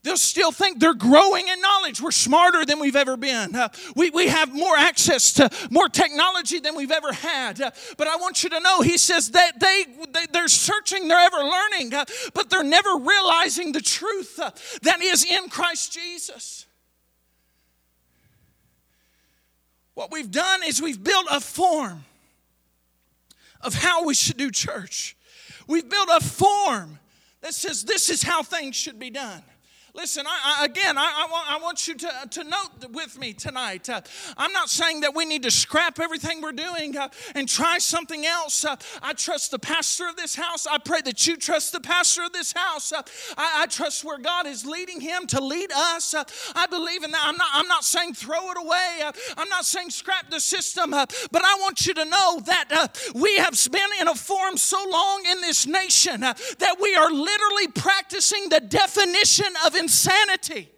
They'll 0.03 0.17
still 0.17 0.51
think 0.51 0.81
they're 0.81 0.95
growing 0.95 1.49
in 1.49 1.61
knowledge. 1.61 2.01
We're 2.01 2.11
smarter 2.11 2.65
than 2.65 2.81
we've 2.81 2.97
ever 2.97 3.19
been. 3.19 3.55
Uh, 3.55 3.69
we, 3.95 4.09
we 4.09 4.29
have 4.29 4.55
more 4.55 4.75
access 4.77 5.35
to 5.35 5.51
more 5.71 5.91
technology 5.91 6.59
than 6.59 6.75
we've 6.75 6.91
ever 6.91 7.13
had. 7.13 7.61
Uh, 7.61 7.71
but 7.99 8.09
I 8.09 8.17
want 8.17 8.43
you 8.43 8.49
to 8.51 8.61
know, 8.61 8.81
he 8.81 8.97
says 8.97 9.33
that 9.33 9.61
they, 9.61 9.85
they, 10.11 10.27
they're 10.33 10.49
searching, 10.49 11.07
they're 11.07 11.19
ever 11.19 11.37
learning, 11.37 11.93
uh, 11.93 12.07
but 12.33 12.49
they're 12.49 12.65
never 12.65 12.97
realizing 12.97 13.73
the 13.73 13.83
truth 13.83 14.39
uh, 14.39 14.51
that 14.83 15.03
is 15.03 15.25
in 15.25 15.51
Christ 15.51 15.93
Jesus. 15.93 16.65
What 19.93 20.11
we've 20.11 20.31
done 20.31 20.63
is 20.67 20.81
we've 20.81 21.03
built 21.03 21.27
a 21.31 21.41
form 21.41 22.07
of 23.61 23.75
how 23.75 24.07
we 24.07 24.15
should 24.15 24.39
do 24.39 24.51
church. 24.51 25.15
We've 25.67 25.89
built 25.89 26.09
a 26.11 26.25
form 26.25 26.99
that 27.43 27.53
says 27.53 27.85
this 27.85 28.09
is 28.09 28.23
how 28.23 28.43
things 28.43 28.77
should 28.77 28.99
be 28.99 29.11
done. 29.11 29.43
Listen, 29.95 30.25
I, 30.27 30.61
I, 30.61 30.65
again, 30.67 30.97
I, 30.97 31.27
want, 31.31 31.51
I 31.51 31.59
want 31.59 31.89
you 31.89 31.95
to, 31.97 32.29
to 32.31 32.45
note 32.45 32.93
with 32.93 33.19
me 33.19 33.33
tonight. 33.33 33.89
Uh, 33.89 34.01
I'm 34.37 34.53
not 34.53 34.69
saying 34.69 35.01
that 35.01 35.15
we 35.15 35.25
need 35.25 35.43
to 35.43 35.51
scrap 35.51 35.99
everything 35.99 36.41
we're 36.41 36.53
doing 36.53 36.97
uh, 36.97 37.09
and 37.35 37.49
try 37.49 37.79
something 37.79 38.25
else. 38.25 38.65
Uh, 38.65 38.77
I 39.03 39.15
trust 39.15 39.51
the 39.51 39.59
pastor 39.59 40.09
of 40.09 40.17
this 40.17 40.37
house. 40.37 40.67
I 40.67 40.79
pray 40.79 41.01
that 41.03 41.27
you 41.27 41.37
trust 41.37 41.73
the 41.73 41.81
pastor 41.81 42.23
of 42.23 42.33
this 42.33 42.53
house. 42.53 42.93
Uh, 42.93 43.03
I, 43.37 43.63
I, 43.63 43.67
trust 43.67 44.05
where 44.05 44.19
God 44.19 44.47
is 44.47 44.65
leading 44.65 45.01
him 45.01 45.27
to 45.29 45.43
lead 45.43 45.71
us. 45.73 46.15
Uh, 46.15 46.25
I 46.55 46.67
believe 46.67 47.03
in 47.03 47.11
that. 47.11 47.23
I'm 47.25 47.37
not, 47.37 47.49
I'm 47.53 47.69
not 47.69 47.85
saying 47.85 48.15
throw 48.15 48.51
it 48.53 48.59
away. 48.59 49.01
Uh, 49.05 49.13
I'm 49.37 49.49
not 49.49 49.65
saying 49.65 49.91
scrap 49.91 50.31
the 50.31 50.41
system. 50.41 50.91
but 50.91 51.09
I 51.35 51.57
want 51.61 51.87
you 51.87 51.95
to 51.95 52.05
know 52.05 52.41
that 52.47 52.97
we 53.15 53.37
have 53.39 53.59
been 53.73 53.81
in 54.01 54.09
a 54.09 54.15
form 54.15 54.57
so 54.57 54.79
long 54.89 55.25
in 55.31 55.41
this 55.41 55.67
nation 55.67 56.21
that 56.21 56.77
we 56.81 56.95
are 56.95 57.11
literally 57.11 57.69
practicing 57.75 58.49
the 58.49 58.61
definition 58.61 59.47
of 59.67 59.75
insanity. 59.81 60.69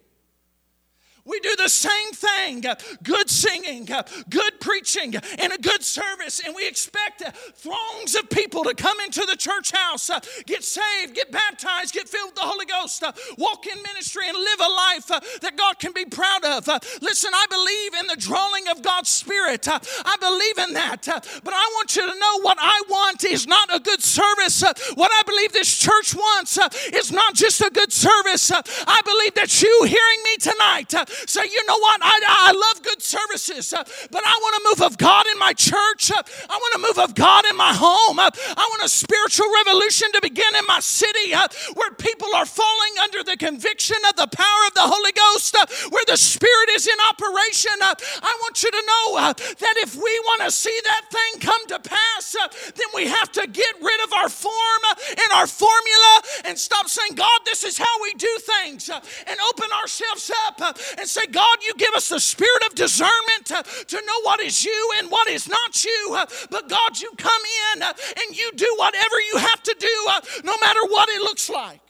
We 1.25 1.39
do 1.39 1.55
the 1.55 1.69
same 1.69 2.11
thing 2.11 2.65
uh, 2.65 2.75
good 3.01 3.29
singing, 3.29 3.89
uh, 3.91 4.03
good 4.29 4.59
preaching, 4.59 5.15
uh, 5.15 5.21
and 5.39 5.53
a 5.53 5.57
good 5.57 5.81
service, 5.81 6.41
and 6.45 6.53
we 6.53 6.67
expect 6.67 7.23
throngs 7.55 8.15
of 8.15 8.29
people 8.29 8.63
to 8.65 8.75
come 8.75 8.99
into 8.99 9.25
the 9.25 9.35
church 9.37 9.71
house, 9.71 10.09
get 10.45 10.63
saved, 10.63 11.15
get 11.15 11.31
baptized, 11.31 11.93
get 11.93 12.09
filled 12.09 12.31
with 12.31 12.35
the 12.35 12.41
Holy 12.41 12.65
Ghost, 12.65 13.03
walk 13.37 13.65
in 13.67 13.81
ministry, 13.83 14.27
and 14.27 14.37
live 14.37 14.59
a 14.59 14.69
life 14.69 15.07
that 15.41 15.55
God 15.55 15.79
can 15.79 15.93
be 15.93 16.05
proud 16.05 16.43
of. 16.43 16.67
Listen, 17.01 17.31
I 17.33 17.45
believe 17.49 18.01
in 18.01 18.07
the 18.07 18.17
drawing 18.17 18.67
of 18.67 18.81
God's 18.81 19.09
Spirit. 19.09 19.67
I 19.69 20.15
believe 20.19 20.67
in 20.67 20.73
that. 20.73 21.03
But 21.43 21.53
I 21.53 21.71
want 21.75 21.95
you 21.95 22.01
to 22.01 22.19
know 22.19 22.39
what 22.41 22.57
I 22.59 22.81
want 22.89 23.23
is 23.23 23.47
not 23.47 23.73
a 23.73 23.79
good 23.79 24.01
service. 24.01 24.61
What 24.95 25.11
I 25.13 25.23
believe 25.23 25.53
this 25.53 25.77
church 25.77 26.15
wants 26.15 26.59
is 26.93 27.11
not 27.11 27.33
just 27.33 27.61
a 27.61 27.69
good 27.69 27.93
service. 27.93 28.51
I 28.51 29.01
believe 29.05 29.35
that 29.35 29.61
you 29.61 29.83
hearing 29.83 30.23
me 30.23 30.37
tonight 30.37 30.93
say, 31.27 31.45
you 31.45 31.65
know 31.65 31.77
what, 31.79 31.99
I, 32.03 32.49
I 32.49 32.51
love 32.51 32.83
good 32.83 33.01
services, 33.01 33.73
uh, 33.73 33.83
but 34.11 34.23
I 34.25 34.35
want 34.41 34.55
a 34.55 34.61
move 34.69 34.91
of 34.91 34.97
God 34.97 35.25
in 35.31 35.39
my 35.39 35.53
church. 35.53 36.11
Uh, 36.11 36.21
I 36.49 36.55
want 36.57 36.75
a 36.75 36.87
move 36.87 36.99
of 37.03 37.15
God 37.15 37.45
in 37.49 37.57
my 37.57 37.73
home. 37.73 38.19
Uh, 38.19 38.29
I 38.33 38.65
want 38.71 38.83
a 38.83 38.89
spiritual 38.89 39.47
revolution 39.65 40.11
to 40.13 40.21
begin 40.21 40.55
in 40.55 40.65
my 40.67 40.79
city 40.79 41.33
uh, 41.33 41.47
where 41.75 41.91
people 41.91 42.33
are 42.35 42.45
falling 42.45 42.93
under 43.01 43.23
the 43.23 43.37
conviction 43.37 43.97
of 44.09 44.15
the 44.15 44.27
power 44.27 44.61
of 44.67 44.73
the 44.73 44.87
Holy 44.87 45.11
Ghost, 45.11 45.55
uh, 45.55 45.65
where 45.89 46.05
the 46.07 46.17
Spirit 46.17 46.69
is 46.75 46.87
in 46.87 46.97
operation. 47.09 47.73
Uh, 47.81 47.95
I 48.21 48.33
want 48.41 48.63
you 48.63 48.71
to 48.71 48.83
know 48.87 49.33
that 49.33 49.75
if 49.83 49.95
we 49.95 50.13
want 50.25 50.43
to 50.43 50.51
see 50.51 50.77
that 50.83 51.03
thing 51.11 51.41
come 51.41 51.67
to 51.67 51.79
pass, 51.79 52.35
then 52.75 52.89
we 52.93 53.07
have 53.07 53.31
to 53.33 53.47
get 53.47 53.75
rid 53.81 54.03
of 54.03 54.13
our 54.13 54.29
form 54.29 54.83
and 55.09 55.31
our 55.33 55.47
formula 55.47 56.13
and 56.45 56.57
stop 56.57 56.87
saying, 56.87 57.15
God, 57.15 57.39
this 57.45 57.63
is 57.63 57.77
how 57.77 58.01
we 58.01 58.13
do 58.13 58.37
things, 58.39 58.89
and 58.89 59.37
open 59.49 59.69
ourselves 59.81 60.31
up 60.47 60.77
and 61.03 61.09
say, 61.09 61.27
God, 61.27 61.57
you 61.67 61.73
give 61.77 61.93
us 61.95 62.07
the 62.07 62.19
spirit 62.19 62.65
of 62.65 62.75
discernment 62.75 63.45
to, 63.45 63.61
to 63.87 63.95
know 64.05 64.21
what 64.21 64.39
is 64.39 64.63
you 64.63 64.91
and 64.99 65.11
what 65.11 65.29
is 65.29 65.49
not 65.49 65.83
you. 65.83 66.17
But 66.49 66.69
God, 66.69 66.97
you 66.97 67.11
come 67.17 67.41
in 67.73 67.81
and 67.83 68.37
you 68.37 68.51
do 68.55 68.73
whatever 68.77 69.15
you 69.33 69.39
have 69.39 69.61
to 69.63 69.75
do, 69.77 70.41
no 70.45 70.53
matter 70.61 70.79
what 70.87 71.09
it 71.09 71.21
looks 71.21 71.49
like. 71.49 71.81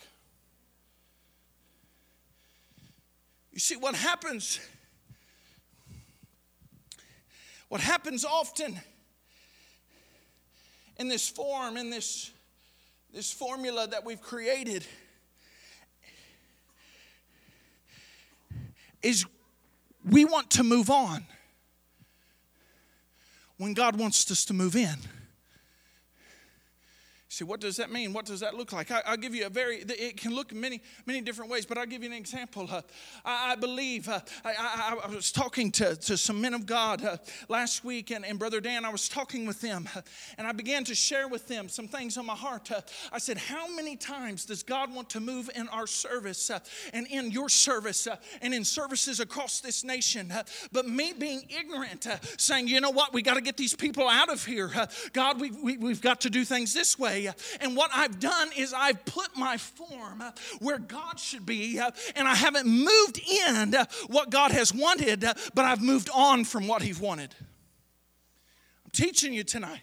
You 3.52 3.60
see, 3.60 3.76
what 3.76 3.94
happens, 3.94 4.60
what 7.70 7.82
happens 7.82 8.26
often 8.26 8.80
in 10.98 11.08
this 11.08 11.30
form, 11.30 11.78
in 11.78 11.92
this, 11.92 12.32
this 13.14 13.32
formula 13.32 13.88
that 13.90 14.04
we've 14.04 14.22
created, 14.22 14.84
is 19.04 19.26
we 20.10 20.26
want 20.26 20.50
to 20.52 20.64
move 20.64 20.90
on 20.90 21.26
when 23.58 23.74
God 23.74 23.98
wants 23.98 24.30
us 24.32 24.46
to 24.46 24.54
move 24.54 24.76
in. 24.76 24.96
See, 27.34 27.46
what 27.46 27.60
does 27.60 27.78
that 27.78 27.92
mean? 27.92 28.14
What 28.14 28.28
does 28.28 28.42
that 28.42 28.54
look 28.54 28.74
like? 28.74 28.92
I, 28.92 29.02
will 29.10 29.18
give 29.18 29.34
you 29.34 29.48
a 29.48 29.50
very, 29.50 29.78
it 29.78 30.18
can 30.18 30.36
look 30.36 30.54
many, 30.54 30.82
many 31.08 31.20
different 31.20 31.50
ways, 31.50 31.66
but 31.66 31.80
I'll 31.80 31.88
give 31.88 32.04
you 32.04 32.10
an 32.12 32.16
example. 32.16 32.68
Uh, 32.70 32.84
I, 33.26 33.54
I, 33.54 33.56
believe, 33.56 34.08
uh, 34.08 34.20
I, 34.46 34.54
I, 34.56 34.98
I, 35.04 35.08
was 35.08 35.32
talking 35.32 35.72
to, 35.72 35.96
to 35.96 36.16
some 36.16 36.40
men 36.40 36.54
of 36.54 36.68
God 36.68 37.04
uh, 37.04 37.18
last 37.50 37.84
week, 37.84 38.12
and, 38.12 38.24
and 38.24 38.38
Brother 38.38 38.62
Dan, 38.62 38.86
I 38.86 38.90
was 38.90 39.10
talking 39.10 39.48
with 39.48 39.62
them, 39.62 39.90
and 40.38 40.46
I 40.46 40.52
began 40.52 40.84
to 40.84 40.94
share 40.94 41.28
with 41.28 41.48
them 41.48 41.70
some 41.70 41.88
things 41.88 42.20
on 42.20 42.28
my 42.28 42.36
heart. 42.36 42.70
I 43.12 43.18
said, 43.18 43.40
How 43.40 43.68
many 43.68 43.96
times 43.96 44.46
does 44.46 44.62
God 44.62 44.94
want 44.94 45.10
to 45.10 45.20
move 45.20 45.50
in 45.56 45.68
our 45.70 45.88
service 45.88 46.52
and 46.94 47.08
in 47.08 47.32
your 47.32 47.50
service 47.50 48.08
and 48.44 48.54
in 48.54 48.64
services 48.64 49.20
across 49.20 49.60
this 49.60 49.84
nation? 49.84 50.32
but 50.72 50.88
me 50.88 51.14
being 51.18 51.48
ignorant, 51.50 52.06
saying, 52.38 52.68
You 52.68 52.80
know 52.80 52.92
what, 52.92 53.12
we 53.12 53.24
got 53.24 53.38
to 53.38 53.42
get 53.42 53.58
these 53.58 53.74
people 53.74 54.08
out 54.08 54.30
of 54.30 54.46
here. 54.46 54.72
God, 55.14 55.42
we, 55.42 55.50
we, 55.50 55.78
we've 55.78 56.02
got 56.02 56.22
to 56.22 56.30
do 56.30 56.46
things 56.46 56.76
this 56.76 57.00
way. 57.00 57.23
And 57.60 57.76
what 57.76 57.92
I've 57.94 58.20
done 58.20 58.50
is 58.58 58.74
I've 58.74 59.04
put 59.06 59.36
my 59.38 59.58
form 59.58 60.24
where 60.60 60.80
God 60.80 61.20
should 61.20 61.46
be, 61.46 61.80
and 62.16 62.28
I 62.28 62.36
haven't 62.36 62.68
moved 62.68 63.20
in 63.20 63.76
what 64.08 64.30
God 64.30 64.52
has 64.52 64.74
wanted, 64.74 65.22
but 65.54 65.66
I've 65.66 65.82
moved 65.82 66.10
on 66.14 66.46
from 66.46 66.68
what 66.68 66.82
He's 66.82 67.00
wanted. 67.00 67.34
I'm 68.86 68.92
teaching 68.92 69.34
you 69.34 69.44
tonight 69.44 69.82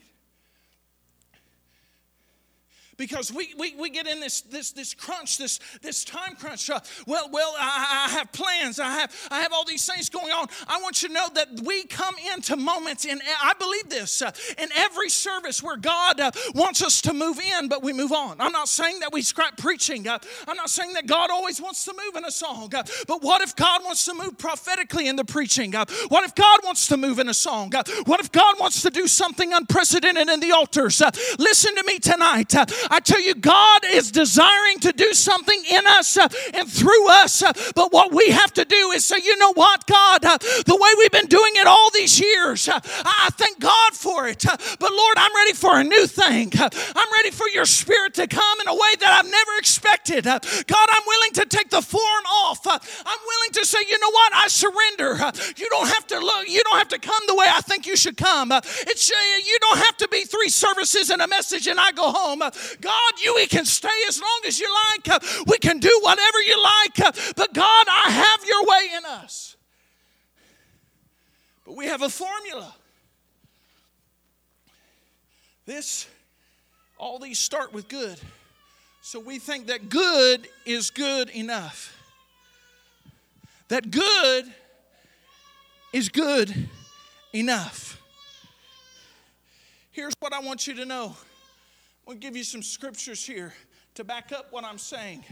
because 3.00 3.32
we, 3.32 3.54
we, 3.56 3.74
we 3.76 3.88
get 3.88 4.06
in 4.06 4.20
this, 4.20 4.42
this, 4.42 4.72
this 4.72 4.92
crunch, 4.92 5.38
this, 5.38 5.58
this 5.80 6.04
time 6.04 6.36
crunch. 6.36 6.68
Uh, 6.68 6.80
well, 7.06 7.30
well, 7.32 7.54
I, 7.58 8.06
I, 8.08 8.12
have 8.12 8.30
plans. 8.30 8.78
I 8.78 8.90
have, 8.90 9.28
I 9.30 9.40
have 9.40 9.54
all 9.54 9.64
these 9.64 9.86
things 9.86 10.10
going 10.10 10.30
on. 10.30 10.48
I 10.68 10.82
want 10.82 11.02
you 11.02 11.08
to 11.08 11.14
know 11.14 11.28
that 11.34 11.48
we 11.64 11.84
come 11.84 12.14
into 12.34 12.56
moments, 12.56 13.06
and 13.06 13.18
I 13.42 13.54
believe 13.58 13.88
this, 13.88 14.20
uh, 14.20 14.32
in 14.58 14.68
every 14.76 15.08
service 15.08 15.62
where 15.62 15.78
God 15.78 16.20
uh, 16.20 16.30
wants 16.54 16.82
us 16.82 17.00
to 17.02 17.14
move 17.14 17.40
in, 17.40 17.68
but 17.68 17.82
we 17.82 17.94
move 17.94 18.12
on. 18.12 18.38
I'm 18.38 18.52
not 18.52 18.68
saying 18.68 19.00
that 19.00 19.14
we 19.14 19.22
scrap 19.22 19.56
preaching. 19.56 20.06
Uh, 20.06 20.18
I'm 20.46 20.58
not 20.58 20.68
saying 20.68 20.92
that 20.92 21.06
God 21.06 21.30
always 21.30 21.58
wants 21.58 21.86
to 21.86 21.94
move 21.94 22.16
in 22.16 22.26
a 22.26 22.30
song. 22.30 22.74
Uh, 22.74 22.82
but 23.08 23.22
what 23.22 23.40
if 23.40 23.56
God 23.56 23.82
wants 23.82 24.04
to 24.04 24.14
move 24.14 24.36
prophetically 24.36 25.08
in 25.08 25.16
the 25.16 25.24
preaching? 25.24 25.74
Uh, 25.74 25.86
what 26.08 26.24
if 26.24 26.34
God 26.34 26.60
wants 26.64 26.86
to 26.88 26.98
move 26.98 27.18
in 27.18 27.30
a 27.30 27.34
song? 27.34 27.72
what 28.04 28.20
if 28.20 28.30
God 28.30 28.56
wants 28.60 28.82
to 28.82 28.90
do 28.90 29.06
something 29.06 29.54
unprecedented 29.54 30.28
in 30.28 30.40
the 30.40 30.52
altars? 30.52 31.00
listen 31.38 31.74
to 31.76 31.84
me 31.84 31.98
tonight. 31.98 32.52
I 32.90 32.98
tell 32.98 33.20
you, 33.20 33.34
God 33.34 33.82
is 33.92 34.10
desiring 34.10 34.80
to 34.80 34.92
do 34.92 35.14
something 35.14 35.62
in 35.70 35.86
us 35.86 36.16
uh, 36.16 36.28
and 36.54 36.68
through 36.68 37.08
us. 37.08 37.42
Uh, 37.42 37.52
but 37.76 37.92
what 37.92 38.12
we 38.12 38.30
have 38.30 38.52
to 38.54 38.64
do 38.64 38.90
is 38.90 39.04
say, 39.04 39.18
you 39.22 39.38
know 39.38 39.52
what, 39.52 39.86
God, 39.86 40.24
uh, 40.24 40.38
the 40.38 40.76
way 40.76 40.90
we've 40.98 41.12
been 41.12 41.26
doing 41.26 41.52
it 41.54 41.66
all 41.66 41.90
these 41.94 42.18
years, 42.18 42.68
uh, 42.68 42.80
I 42.82 43.28
thank 43.32 43.60
God 43.60 43.92
for 43.92 44.26
it. 44.26 44.44
Uh, 44.44 44.56
but 44.80 44.90
Lord, 44.92 45.14
I'm 45.16 45.34
ready 45.36 45.52
for 45.52 45.78
a 45.78 45.84
new 45.84 46.06
thing. 46.06 46.52
Uh, 46.58 46.68
I'm 46.96 47.12
ready 47.12 47.30
for 47.30 47.48
your 47.48 47.64
spirit 47.64 48.14
to 48.14 48.26
come 48.26 48.60
in 48.60 48.68
a 48.68 48.74
way 48.74 48.94
that 49.00 49.12
I've 49.12 49.30
never 49.30 49.52
expected. 49.58 50.24
God, 50.24 50.88
I'm 50.90 51.02
willing 51.06 51.32
to 51.34 51.46
take 51.46 51.70
the 51.70 51.82
form 51.82 52.24
off. 52.44 52.66
I'm 52.66 52.80
willing 53.26 53.52
to 53.52 53.64
say, 53.64 53.78
you 53.88 53.98
know 54.00 54.10
what, 54.10 54.34
I 54.34 54.48
surrender. 54.48 55.14
You 55.56 55.68
don't 55.70 55.88
have 55.88 56.06
to 56.08 56.18
look, 56.18 56.48
you 56.48 56.62
don't 56.64 56.78
have 56.78 56.88
to 56.88 56.98
come 56.98 57.22
the 57.28 57.36
way 57.36 57.46
I 57.48 57.60
think 57.60 57.86
you 57.86 57.96
should 57.96 58.16
come. 58.16 58.50
It's 58.52 59.10
you 59.10 59.58
don't 59.60 59.78
have 59.78 59.96
to 59.98 60.08
be 60.08 60.22
three 60.24 60.48
services 60.48 61.10
and 61.10 61.22
a 61.22 61.28
message 61.28 61.66
and 61.66 61.78
I 61.78 61.92
go 61.92 62.10
home. 62.10 62.42
God, 62.80 63.12
you 63.22 63.34
we 63.34 63.46
can 63.46 63.64
stay 63.64 63.88
as 64.08 64.20
long 64.20 64.40
as 64.46 64.58
you 64.60 64.72
like. 64.94 65.08
Uh, 65.08 65.42
we 65.46 65.58
can 65.58 65.78
do 65.78 65.98
whatever 66.02 66.40
you 66.40 66.62
like. 66.62 67.00
Uh, 67.00 67.12
but 67.36 67.52
God, 67.54 67.86
I 67.88 68.10
have 68.10 68.44
your 68.46 68.64
way 68.64 68.88
in 68.96 69.04
us. 69.04 69.56
But 71.64 71.76
we 71.76 71.86
have 71.86 72.02
a 72.02 72.08
formula. 72.08 72.74
This, 75.66 76.08
all 76.98 77.18
these 77.18 77.38
start 77.38 77.72
with 77.72 77.88
good. 77.88 78.18
So 79.02 79.20
we 79.20 79.38
think 79.38 79.68
that 79.68 79.88
good 79.88 80.48
is 80.66 80.90
good 80.90 81.30
enough. 81.30 81.96
That 83.68 83.90
good 83.90 84.44
is 85.92 86.08
good 86.08 86.68
enough. 87.32 88.00
Here's 89.92 90.14
what 90.20 90.32
I 90.32 90.40
want 90.40 90.66
you 90.66 90.74
to 90.74 90.84
know 90.84 91.16
I'll 92.10 92.16
give 92.16 92.36
you 92.36 92.42
some 92.42 92.64
scriptures 92.64 93.24
here 93.24 93.54
to 93.94 94.02
back 94.02 94.32
up 94.32 94.46
what 94.50 94.64
I'm 94.64 94.78
saying. 94.78 95.24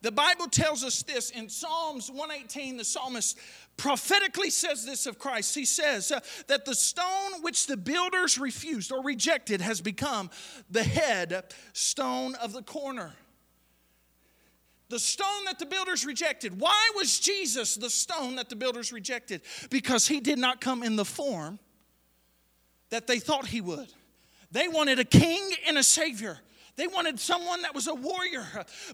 The 0.00 0.10
Bible 0.10 0.46
tells 0.46 0.82
us 0.82 1.02
this 1.02 1.28
in 1.28 1.50
Psalms 1.50 2.10
118, 2.10 2.78
the 2.78 2.84
psalmist 2.84 3.38
prophetically 3.76 4.48
says 4.48 4.86
this 4.86 5.04
of 5.04 5.18
Christ. 5.18 5.54
He 5.54 5.66
says 5.66 6.10
uh, 6.10 6.20
that 6.46 6.64
the 6.64 6.74
stone 6.74 7.42
which 7.42 7.66
the 7.66 7.76
builders 7.76 8.38
refused 8.38 8.92
or 8.92 9.02
rejected 9.02 9.60
has 9.60 9.82
become 9.82 10.30
the 10.70 10.82
head 10.82 11.44
stone 11.74 12.34
of 12.36 12.54
the 12.54 12.62
corner. 12.62 13.12
The 14.88 14.98
stone 14.98 15.44
that 15.44 15.58
the 15.58 15.66
builders 15.66 16.06
rejected. 16.06 16.58
Why 16.58 16.92
was 16.96 17.20
Jesus 17.20 17.74
the 17.74 17.90
stone 17.90 18.36
that 18.36 18.48
the 18.48 18.56
builders 18.56 18.90
rejected? 18.90 19.42
Because 19.68 20.08
he 20.08 20.20
did 20.20 20.38
not 20.38 20.62
come 20.62 20.82
in 20.82 20.96
the 20.96 21.04
form 21.04 21.58
that 22.92 23.06
they 23.06 23.18
thought 23.18 23.46
he 23.46 23.62
would. 23.62 23.90
They 24.50 24.68
wanted 24.68 24.98
a 24.98 25.04
king 25.04 25.40
and 25.66 25.78
a 25.78 25.82
savior. 25.82 26.38
They 26.76 26.86
wanted 26.86 27.18
someone 27.18 27.62
that 27.62 27.74
was 27.74 27.86
a 27.86 27.94
warrior, 27.94 28.44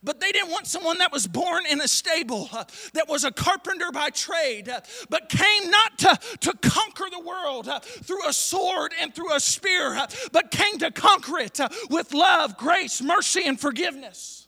but 0.05 0.21
they 0.21 0.31
didn't 0.31 0.51
want 0.51 0.69
someone 0.69 0.99
that 0.99 1.13
was 1.13 1.27
born 1.27 1.67
in 1.67 1.81
a 1.81 1.89
stable, 1.89 2.49
that 2.95 3.09
was 3.09 3.25
a 3.25 3.33
carpenter 3.33 3.91
by 3.93 4.11
trade, 4.11 4.73
but 5.11 5.29
came 5.29 5.71
not 5.71 5.99
to, 5.99 6.19
to 6.41 6.53
conquer 6.69 7.07
the 7.11 7.21
world 7.21 7.69
through 7.83 8.29
a 8.29 8.33
sword 8.33 8.95
and 9.01 9.13
through 9.13 9.35
a 9.35 9.41
spear, 9.41 10.01
but 10.31 10.53
came 10.53 10.79
to 10.79 10.93
conquer 10.93 11.39
it 11.39 11.59
with 11.91 12.15
love, 12.15 12.57
grace, 12.57 13.03
mercy, 13.03 13.43
and 13.45 13.61
forgiveness. 13.61 14.47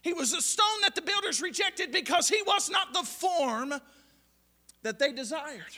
He 0.00 0.14
was 0.14 0.32
a 0.32 0.40
stone 0.40 0.80
that 0.82 0.94
the 0.94 1.02
builders 1.02 1.42
rejected 1.42 1.92
because 1.92 2.30
he 2.30 2.42
was 2.46 2.70
not 2.70 2.94
the 2.94 3.02
form 3.02 3.74
that 4.82 4.98
they 4.98 5.12
desired. 5.12 5.76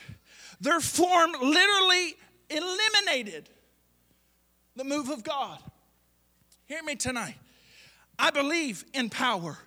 Their 0.63 0.79
form 0.79 1.33
literally 1.41 2.15
eliminated 2.49 3.49
the 4.77 4.85
move 4.85 5.09
of 5.09 5.21
God. 5.21 5.59
Hear 6.67 6.81
me 6.83 6.95
tonight. 6.95 7.35
I 8.17 8.31
believe 8.31 8.85
in 8.93 9.09
power. 9.09 9.57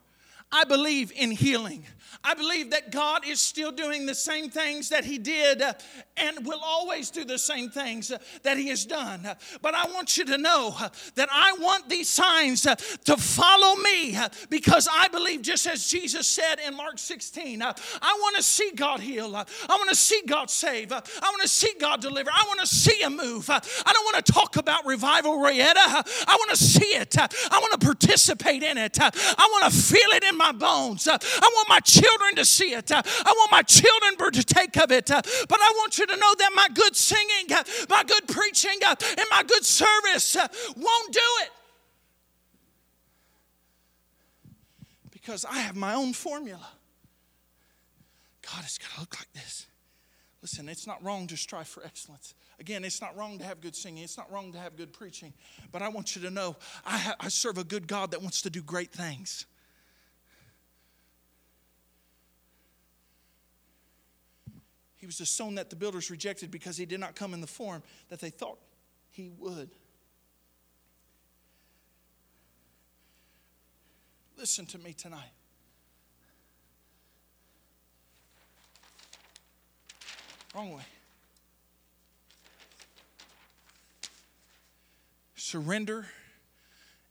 I 0.51 0.65
believe 0.65 1.13
in 1.15 1.33
healing. 1.33 1.85
I 2.25 2.35
believe 2.35 2.71
that 2.71 2.91
God 2.91 3.27
is 3.27 3.41
still 3.41 3.73
doing 3.73 4.07
the 4.07 4.15
same 4.15 4.51
things 4.51 4.89
that 4.89 5.05
He 5.05 5.19
did 5.19 5.63
uh, 5.63 5.75
and 6.17 6.45
will 6.47 6.61
always 6.65 7.11
do 7.11 7.25
the 7.25 7.39
same 7.39 7.71
things 7.71 8.11
uh, 8.11 8.19
that 8.43 8.57
He 8.57 8.69
has 8.69 8.85
done. 8.85 9.29
But 9.63 9.75
I 9.75 9.87
want 9.87 10.17
you 10.17 10.25
to 10.27 10.39
know 10.39 10.75
uh, 10.79 10.89
that 11.15 11.29
I 11.33 11.53
want 11.61 11.89
these 11.89 12.09
signs 12.09 12.63
to 12.63 13.17
follow 13.17 13.77
me 13.77 14.19
because 14.51 14.89
I 14.91 15.09
believe, 15.09 15.43
just 15.43 15.67
as 15.67 15.89
Jesus 15.89 16.27
said 16.27 16.57
in 16.67 16.77
Mark 16.77 16.99
16, 16.99 17.63
I 17.63 17.73
want 18.03 18.37
to 18.37 18.43
see 18.43 18.73
God 18.75 19.01
heal. 19.01 19.35
I 19.37 19.45
want 19.69 19.91
to 19.91 19.97
see 19.97 20.23
God 20.27 20.51
save. 20.51 20.93
I 20.93 21.01
want 21.23 21.43
to 21.43 21.49
see 21.49 21.73
God 21.79 22.01
deliver. 22.01 22.31
I 22.31 22.45
want 22.47 22.61
to 22.61 22.67
see 22.67 23.03
Him 23.03 23.17
move. 23.17 23.49
I 23.51 23.61
don't 23.93 24.05
want 24.05 24.25
to 24.25 24.33
talk 24.33 24.57
about 24.57 24.87
revival, 24.87 25.39
Rayetta. 25.39 25.77
I 25.77 26.37
want 26.39 26.51
to 26.51 26.57
see 26.57 26.95
it. 26.97 27.17
I 27.19 27.59
want 27.61 27.73
to 27.73 27.87
participate 27.87 28.63
in 28.63 28.79
it. 28.79 28.99
I 29.01 29.49
want 29.53 29.73
to 29.73 29.79
feel 29.79 30.11
it 30.11 30.25
in 30.25 30.37
my 30.37 30.53
bones. 30.53 31.09
I 31.09 31.19
want 31.55 31.69
my 31.69 31.81
children 32.01 32.37
to 32.37 32.45
see 32.45 32.73
it. 32.73 32.91
Uh, 32.91 33.03
I 33.05 33.35
want 33.37 33.53
my 33.53 33.63
children 33.63 34.17
to 34.33 34.43
take 34.45 34.77
of 34.77 34.91
it. 34.91 35.11
Uh, 35.11 35.23
but 35.49 35.59
I 35.61 35.73
want 35.77 35.99
you 35.99 36.07
to 36.07 36.17
know 36.17 36.35
that 36.39 36.51
my 36.55 36.69
good 36.75 36.97
singing, 36.97 37.53
uh, 37.55 37.63
my 37.89 38.03
good 38.05 38.27
preaching, 38.29 38.79
and 38.83 39.27
my 39.31 39.43
good 39.47 39.65
service 39.65 40.37
won't 40.77 41.13
do 41.13 41.21
it. 41.43 41.51
Because 45.11 45.45
I 45.45 45.59
have 45.59 45.77
my 45.77 45.95
own 45.95 46.13
formula. 46.13 46.67
God, 48.43 48.63
it's 48.65 48.79
got 48.79 48.91
to 48.95 49.01
look 49.01 49.17
like 49.19 49.33
this. 49.33 49.67
Listen, 50.43 50.69
it's 50.69 50.87
not 50.87 51.03
wrong 51.03 51.27
to 51.27 51.37
strive 51.37 51.67
for 51.67 51.85
excellence. 51.85 52.35
Again, 52.61 52.85
it's 52.85 53.01
not 53.01 53.17
wrong 53.17 53.39
to 53.39 53.45
have 53.45 53.61
good 53.61 53.75
singing. 53.75 54.05
It's 54.05 54.17
not 54.17 54.31
wrong 54.31 54.53
to 54.53 54.59
have 54.59 54.77
good 54.77 54.93
preaching. 54.93 55.33
But 55.73 55.83
I 55.83 55.89
want 55.89 56.15
you 56.15 56.23
to 56.23 56.31
know 56.31 56.57
I, 56.85 56.99
ha- 56.99 57.17
I 57.19 57.29
serve 57.29 57.59
a 57.59 57.65
good 57.65 57.89
God 57.89 58.13
that 58.13 58.23
wants 58.23 58.43
to 58.43 58.51
do 58.51 58.63
great 58.63 58.93
things. 58.93 59.47
He 65.07 65.09
was 65.09 65.21
a 65.21 65.27
stone 65.27 65.55
that 65.55 65.71
the 65.71 65.77
builders 65.77 66.11
rejected 66.11 66.51
because 66.51 66.77
he 66.77 66.85
did 66.85 66.99
not 66.99 67.15
come 67.15 67.33
in 67.33 67.41
the 67.41 67.47
form 67.47 67.81
that 68.09 68.19
they 68.19 68.29
thought 68.29 68.59
he 69.13 69.31
would. 69.39 69.71
Listen 74.37 74.67
to 74.67 74.79
me 74.79 74.93
tonight. 74.93 75.31
Wrong 80.53 80.73
way. 80.73 80.83
Surrender 85.37 86.09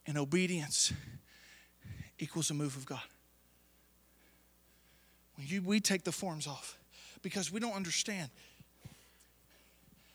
and 0.06 0.18
obedience 0.18 0.92
equals 2.20 2.52
a 2.52 2.54
move 2.54 2.76
of 2.76 2.86
God. 2.86 3.00
When 5.38 5.48
you, 5.48 5.62
we 5.62 5.80
take 5.80 6.04
the 6.04 6.12
forms 6.12 6.46
off, 6.46 6.78
because 7.26 7.52
we 7.52 7.60
don't 7.60 7.74
understand. 7.74 8.30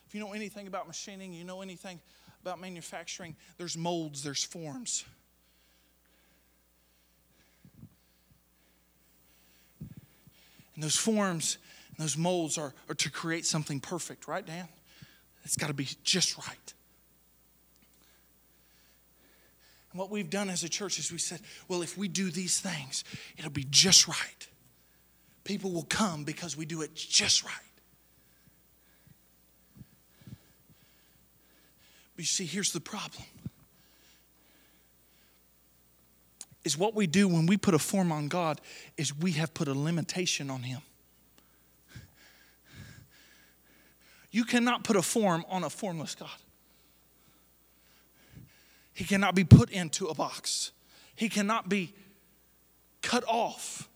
If 0.07 0.15
you 0.15 0.21
know 0.21 0.33
anything 0.33 0.69
about 0.69 0.87
machining, 0.87 1.33
you 1.33 1.43
know 1.43 1.61
anything 1.61 1.99
about 2.41 2.61
manufacturing, 2.61 3.35
there's 3.59 3.77
molds, 3.77 4.23
there's 4.23 4.45
forms. 4.45 5.05
And 10.77 10.85
those 10.85 10.95
forms 10.95 11.59
and 11.89 11.99
those 11.99 12.17
molds 12.17 12.57
are, 12.57 12.73
are 12.89 12.95
to 12.95 13.11
create 13.11 13.45
something 13.45 13.81
perfect, 13.81 14.29
right, 14.29 14.47
Dan? 14.47 14.69
It's 15.43 15.57
got 15.57 15.67
to 15.67 15.75
be 15.75 15.89
just 16.05 16.39
right. 16.39 16.75
And 19.91 19.99
what 19.99 20.11
we've 20.11 20.31
done 20.31 20.49
as 20.49 20.63
a 20.63 20.69
church 20.69 21.01
is 21.01 21.11
we 21.11 21.19
said, 21.19 21.41
well, 21.67 21.83
if 21.83 21.99
we 21.99 22.07
do 22.07 22.31
these 22.31 22.61
things, 22.61 23.03
it'll 23.37 23.51
be 23.51 23.67
just 23.69 24.07
right 24.07 24.47
people 25.51 25.73
will 25.73 25.83
come 25.83 26.23
because 26.23 26.57
we 26.57 26.65
do 26.65 26.83
it 26.83 26.95
just 26.95 27.43
right. 27.43 27.53
But 32.15 32.21
you 32.21 32.27
see, 32.27 32.47
here's 32.47 32.73
the 32.73 32.79
problem. 32.79 33.25
Is 36.63 36.79
what 36.79 36.95
we 36.95 37.09
do 37.09 37.27
when 37.27 37.47
we 37.47 37.57
put 37.57 37.75
a 37.75 37.81
form 37.81 38.13
on 38.13 38.29
God 38.29 38.61
is 38.97 39.13
we 39.17 39.33
have 39.33 39.53
put 39.53 39.67
a 39.67 39.75
limitation 39.75 40.51
on 40.51 40.63
him. 40.63 40.83
You 44.31 44.45
cannot 44.45 44.85
put 44.85 44.95
a 44.95 45.03
form 45.03 45.45
on 45.49 45.65
a 45.65 45.71
formless 45.71 46.15
God. 46.15 46.29
He 48.95 49.03
cannot 49.03 49.35
be 49.35 49.43
put 49.43 49.69
into 49.71 50.07
a 50.07 50.15
box. 50.15 50.71
He 51.17 51.29
cannot 51.29 51.69
be 51.69 51.93
cut 53.03 53.25
off. 53.27 53.90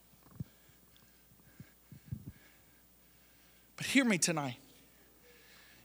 But 3.84 3.90
hear 3.90 4.06
me 4.06 4.16
tonight. 4.16 4.56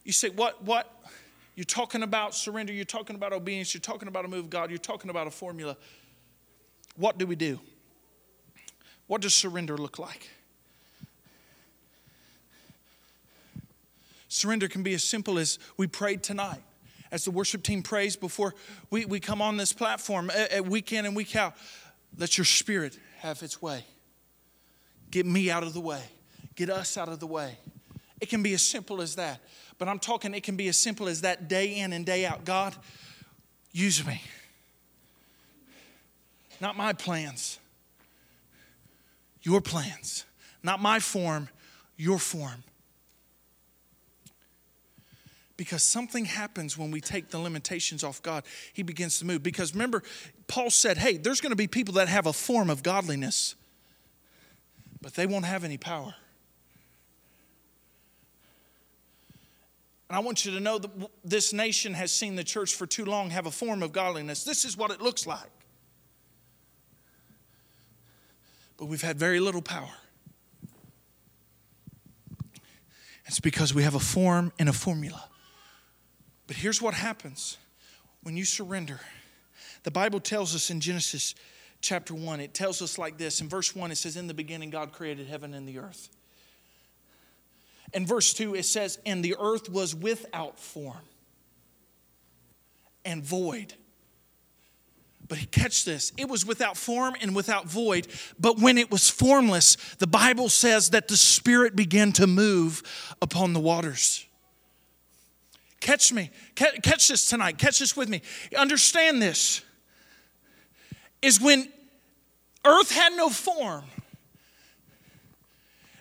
You 0.06 0.14
say, 0.14 0.30
what, 0.30 0.64
what? 0.64 0.90
You're 1.56 1.66
talking 1.66 2.02
about 2.02 2.34
surrender, 2.34 2.72
you're 2.72 2.86
talking 2.86 3.18
about 3.18 3.34
obedience, 3.34 3.74
you're 3.74 3.82
talking 3.82 4.08
about 4.08 4.24
a 4.24 4.30
move 4.30 4.46
of 4.46 4.50
God, 4.50 4.70
you're 4.70 4.80
talking 4.80 5.10
about 5.10 5.28
a 5.28 5.32
formula. 5.32 5.76
What 6.96 7.18
do 7.18 7.28
we 7.28 7.36
do? 7.36 7.60
What 9.08 9.20
does 9.20 9.34
surrender 9.34 9.78
look 9.78 10.00
like? 10.00 10.30
Surrender 14.30 14.70
can 14.70 14.82
be 14.82 14.94
as 14.94 15.04
simple 15.04 15.38
as 15.38 15.60
we 15.76 15.86
prayed 15.86 16.24
tonight. 16.24 16.62
As 17.12 17.26
the 17.26 17.32
worship 17.32 17.64
team 17.64 17.84
prays 17.84 18.16
before 18.16 18.56
we, 18.92 19.04
we 19.04 19.20
come 19.20 19.42
on 19.42 19.58
this 19.58 19.74
platform 19.74 20.30
at, 20.30 20.66
week 20.66 20.94
in 20.94 21.06
and 21.06 21.18
week 21.18 21.36
out, 21.36 21.54
let 22.18 22.38
your 22.38 22.46
spirit 22.46 22.98
have 23.18 23.44
its 23.44 23.62
way. 23.62 23.84
Get 25.12 25.26
me 25.26 25.52
out 25.52 25.64
of 25.64 25.74
the 25.74 25.82
way, 25.82 26.04
get 26.56 26.70
us 26.70 26.98
out 26.98 27.10
of 27.10 27.20
the 27.20 27.28
way. 27.28 27.58
It 28.22 28.30
can 28.30 28.44
be 28.44 28.54
as 28.54 28.62
simple 28.62 29.02
as 29.02 29.16
that. 29.16 29.42
But 29.78 29.88
I'm 29.88 30.00
talking, 30.00 30.34
it 30.34 30.44
can 30.44 30.56
be 30.58 30.68
as 30.68 30.78
simple 30.78 31.08
as 31.08 31.22
that 31.22 31.48
day 31.48 31.80
in 31.80 31.94
and 31.94 32.06
day 32.06 32.26
out. 32.26 32.46
God, 32.46 32.76
use 33.72 34.06
me. 34.06 34.22
Not 36.62 36.76
my 36.76 36.92
plans, 36.92 37.60
your 39.42 39.62
plans. 39.62 40.26
Not 40.62 40.82
my 40.82 41.00
form, 41.00 41.48
your 41.96 42.20
form. 42.20 42.64
Because 45.56 45.84
something 45.84 46.26
happens 46.26 46.78
when 46.78 46.92
we 46.92 47.02
take 47.02 47.30
the 47.30 47.40
limitations 47.40 48.04
off 48.04 48.22
God. 48.22 48.44
He 48.74 48.84
begins 48.84 49.20
to 49.20 49.26
move. 49.26 49.44
Because 49.44 49.74
remember, 49.74 50.04
Paul 50.48 50.70
said, 50.70 50.98
hey, 50.98 51.18
there's 51.18 51.42
going 51.42 51.52
to 51.52 51.56
be 51.58 51.68
people 51.68 51.94
that 51.96 52.08
have 52.08 52.26
a 52.26 52.34
form 52.34 52.70
of 52.70 52.84
godliness, 52.84 53.56
but 55.02 55.14
they 55.14 55.26
won't 55.26 55.46
have 55.46 55.64
any 55.64 55.78
power. 55.78 56.16
And 60.10 60.18
I 60.18 60.20
want 60.20 60.44
you 60.44 60.52
to 60.54 60.60
know 60.60 60.80
that 60.80 60.90
this 61.24 61.54
nation 61.54 61.94
has 61.94 62.12
seen 62.12 62.36
the 62.36 62.44
church 62.44 62.74
for 62.74 62.88
too 62.88 63.06
long 63.06 63.30
have 63.30 63.46
a 63.46 63.52
form 63.52 63.84
of 63.84 63.94
godliness. 63.94 64.44
This 64.44 64.66
is 64.66 64.76
what 64.76 64.90
it 64.90 65.02
looks 65.02 65.28
like. 65.28 65.52
But 68.78 68.86
we've 68.86 69.04
had 69.04 69.20
very 69.20 69.40
little 69.40 69.62
power. 69.62 69.92
It's 73.26 73.40
because 73.40 73.76
we 73.76 73.84
have 73.84 73.94
a 73.94 74.00
form 74.00 74.52
and 74.58 74.68
a 74.68 74.74
formula. 74.74 75.26
But 76.48 76.56
here's 76.56 76.82
what 76.82 76.96
happens 76.96 77.58
when 78.24 78.36
you 78.36 78.46
surrender 78.46 79.00
The 79.84 79.92
Bible 79.92 80.20
tells 80.20 80.56
us 80.56 80.72
in 80.72 80.80
Genesis 80.80 81.36
chapter 81.82 82.16
1, 82.16 82.40
it 82.40 82.56
tells 82.56 82.82
us 82.82 82.98
like 82.98 83.20
this. 83.20 83.42
In 83.42 83.48
verse 83.48 83.76
1, 83.76 83.92
it 83.92 83.98
says, 83.98 84.18
In 84.18 84.26
the 84.26 84.34
beginning, 84.34 84.72
God 84.72 84.92
created 84.92 85.28
heaven 85.28 85.54
and 85.54 85.68
the 85.68 85.78
earth. 85.78 86.10
In 87.94 88.06
verse 88.06 88.34
2, 88.34 88.56
it 88.56 88.64
says, 88.64 89.00
And 89.06 89.24
the 89.24 89.36
earth 89.40 89.70
was 89.70 89.96
without 89.96 90.60
form 90.60 90.98
and 93.06 93.24
void. 93.24 93.74
But 95.28 95.52
catch 95.52 95.86
this 95.86 96.12
it 96.18 96.28
was 96.28 96.46
without 96.46 96.76
form 96.76 97.16
and 97.22 97.36
without 97.36 97.68
void. 97.68 98.08
But 98.40 98.60
when 98.60 98.78
it 98.78 98.92
was 98.92 99.10
formless, 99.10 99.76
the 100.00 100.08
Bible 100.08 100.50
says 100.50 100.90
that 100.90 101.08
the 101.08 101.16
Spirit 101.16 101.76
began 101.76 102.12
to 102.14 102.28
move 102.28 102.84
upon 103.22 103.54
the 103.54 103.60
waters. 103.60 104.26
Catch 105.80 106.12
me. 106.12 106.32
Catch 106.56 107.08
this 107.08 107.30
tonight. 107.30 107.58
Catch 107.58 107.80
this 107.80 107.96
with 107.96 108.10
me. 108.10 108.22
Understand 108.58 109.22
this 109.22 109.62
is 111.22 111.40
when 111.40 111.70
earth 112.66 112.92
had 112.92 113.14
no 113.14 113.30
form, 113.30 113.86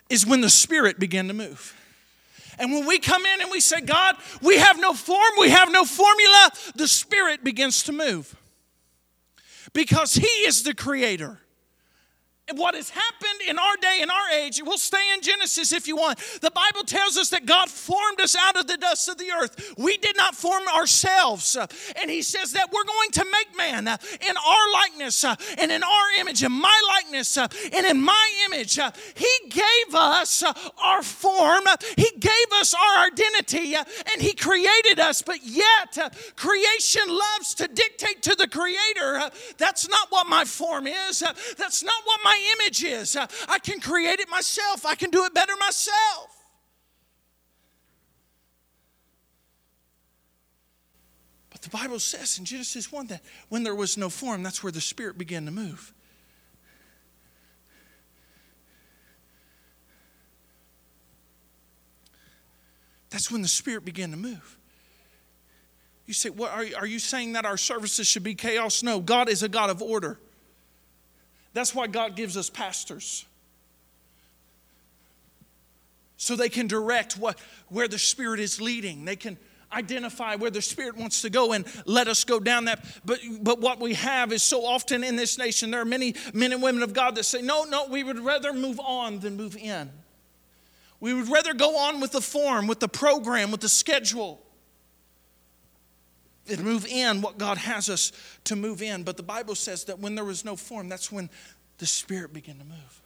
is 0.08 0.26
when 0.26 0.40
the 0.40 0.50
Spirit 0.50 0.98
began 0.98 1.28
to 1.28 1.34
move. 1.34 1.77
And 2.58 2.72
when 2.72 2.86
we 2.86 2.98
come 2.98 3.24
in 3.24 3.40
and 3.40 3.50
we 3.50 3.60
say, 3.60 3.80
God, 3.80 4.16
we 4.42 4.58
have 4.58 4.80
no 4.80 4.92
form, 4.92 5.32
we 5.38 5.50
have 5.50 5.70
no 5.70 5.84
formula, 5.84 6.50
the 6.74 6.88
Spirit 6.88 7.44
begins 7.44 7.84
to 7.84 7.92
move. 7.92 8.34
Because 9.72 10.14
He 10.14 10.26
is 10.26 10.62
the 10.62 10.74
Creator 10.74 11.40
what 12.54 12.74
has 12.74 12.90
happened 12.90 13.40
in 13.48 13.58
our 13.58 13.76
day, 13.76 14.00
in 14.02 14.10
our 14.10 14.30
age, 14.30 14.60
we'll 14.64 14.78
stay 14.78 15.12
in 15.14 15.20
Genesis 15.20 15.72
if 15.72 15.86
you 15.86 15.96
want. 15.96 16.18
The 16.40 16.50
Bible 16.50 16.84
tells 16.84 17.16
us 17.16 17.30
that 17.30 17.46
God 17.46 17.68
formed 17.68 18.20
us 18.20 18.36
out 18.36 18.56
of 18.56 18.66
the 18.66 18.76
dust 18.76 19.08
of 19.08 19.18
the 19.18 19.30
earth. 19.32 19.74
We 19.76 19.96
did 19.98 20.16
not 20.16 20.34
form 20.34 20.62
ourselves. 20.68 21.56
And 22.00 22.10
He 22.10 22.22
says 22.22 22.52
that 22.52 22.72
we're 22.72 22.84
going 22.84 23.10
to 23.12 23.24
make 23.24 23.56
man 23.56 23.88
uh, 23.88 23.96
in 24.28 24.36
our 24.36 24.72
likeness 24.72 25.24
uh, 25.24 25.36
and 25.58 25.70
in 25.70 25.82
our 25.82 26.20
image, 26.20 26.42
in 26.42 26.52
my 26.52 26.80
likeness 26.96 27.36
uh, 27.36 27.48
and 27.72 27.86
in 27.86 28.00
my 28.00 28.30
image. 28.46 28.78
He 29.14 29.48
gave 29.48 29.94
us 29.94 30.42
our 30.82 31.02
form, 31.02 31.64
He 31.96 32.10
gave 32.18 32.52
us 32.54 32.74
our 32.74 33.06
identity, 33.06 33.74
and 33.74 34.22
He 34.22 34.34
created 34.34 35.00
us. 35.00 35.22
But 35.22 35.44
yet, 35.44 35.98
creation 36.36 37.02
loves 37.08 37.54
to 37.54 37.68
dictate 37.68 38.22
to 38.22 38.34
the 38.34 38.48
Creator 38.48 39.30
that's 39.58 39.88
not 39.88 40.10
what 40.10 40.26
my 40.26 40.44
form 40.44 40.86
is, 40.86 41.22
that's 41.56 41.82
not 41.82 42.02
what 42.04 42.20
my 42.24 42.37
image 42.38 42.84
is. 42.84 43.16
Uh, 43.16 43.26
I 43.48 43.58
can 43.58 43.80
create 43.80 44.20
it 44.20 44.28
myself, 44.28 44.86
I 44.86 44.94
can 44.94 45.10
do 45.10 45.24
it 45.24 45.34
better 45.34 45.54
myself. 45.58 46.34
But 51.50 51.62
the 51.62 51.70
Bible 51.70 51.98
says 51.98 52.38
in 52.38 52.44
Genesis 52.44 52.92
1 52.92 53.08
that 53.08 53.22
when 53.48 53.64
there 53.64 53.74
was 53.74 53.96
no 53.96 54.08
form, 54.08 54.44
that's 54.44 54.62
where 54.62 54.70
the 54.70 54.80
Spirit 54.80 55.18
began 55.18 55.44
to 55.46 55.50
move. 55.50 55.92
That's 63.10 63.30
when 63.30 63.42
the 63.42 63.48
Spirit 63.48 63.84
began 63.84 64.10
to 64.12 64.16
move. 64.16 64.56
You 66.06 66.14
say, 66.14 66.30
what 66.30 66.52
are, 66.52 66.64
are 66.78 66.86
you 66.86 66.98
saying 66.98 67.32
that 67.32 67.44
our 67.44 67.56
services 67.56 68.06
should 68.06 68.22
be 68.22 68.34
chaos? 68.34 68.82
No, 68.82 69.00
God 69.00 69.28
is 69.28 69.42
a 69.42 69.48
God 69.48 69.68
of 69.68 69.82
order. 69.82 70.18
That's 71.54 71.74
why 71.74 71.86
God 71.86 72.16
gives 72.16 72.36
us 72.36 72.50
pastors. 72.50 73.24
So 76.16 76.36
they 76.36 76.48
can 76.48 76.66
direct 76.66 77.16
what, 77.16 77.38
where 77.68 77.88
the 77.88 77.98
Spirit 77.98 78.40
is 78.40 78.60
leading. 78.60 79.04
They 79.04 79.16
can 79.16 79.38
identify 79.72 80.34
where 80.34 80.50
the 80.50 80.62
Spirit 80.62 80.96
wants 80.96 81.22
to 81.22 81.30
go 81.30 81.52
and 81.52 81.64
let 81.86 82.08
us 82.08 82.24
go 82.24 82.40
down 82.40 82.64
that. 82.64 82.84
But, 83.04 83.20
but 83.40 83.60
what 83.60 83.78
we 83.78 83.94
have 83.94 84.32
is 84.32 84.42
so 84.42 84.64
often 84.64 85.04
in 85.04 85.16
this 85.16 85.38
nation, 85.38 85.70
there 85.70 85.80
are 85.80 85.86
many 85.86 86.14
men 86.32 86.52
and 86.52 86.62
women 86.62 86.82
of 86.82 86.92
God 86.92 87.14
that 87.16 87.24
say, 87.24 87.42
no, 87.42 87.64
no, 87.64 87.86
we 87.86 88.02
would 88.02 88.18
rather 88.18 88.52
move 88.52 88.80
on 88.80 89.20
than 89.20 89.36
move 89.36 89.56
in. 89.56 89.90
We 91.00 91.14
would 91.14 91.28
rather 91.28 91.54
go 91.54 91.76
on 91.76 92.00
with 92.00 92.12
the 92.12 92.20
form, 92.20 92.66
with 92.66 92.80
the 92.80 92.88
program, 92.88 93.52
with 93.52 93.60
the 93.60 93.68
schedule 93.68 94.40
and 96.50 96.62
move 96.62 96.86
in 96.86 97.20
what 97.20 97.38
God 97.38 97.58
has 97.58 97.88
us 97.88 98.12
to 98.44 98.56
move 98.56 98.82
in. 98.82 99.02
But 99.02 99.16
the 99.16 99.22
Bible 99.22 99.54
says 99.54 99.84
that 99.84 99.98
when 99.98 100.14
there 100.14 100.24
was 100.24 100.44
no 100.44 100.56
form, 100.56 100.88
that's 100.88 101.12
when 101.12 101.30
the 101.78 101.86
Spirit 101.86 102.32
began 102.32 102.58
to 102.58 102.64
move. 102.64 103.02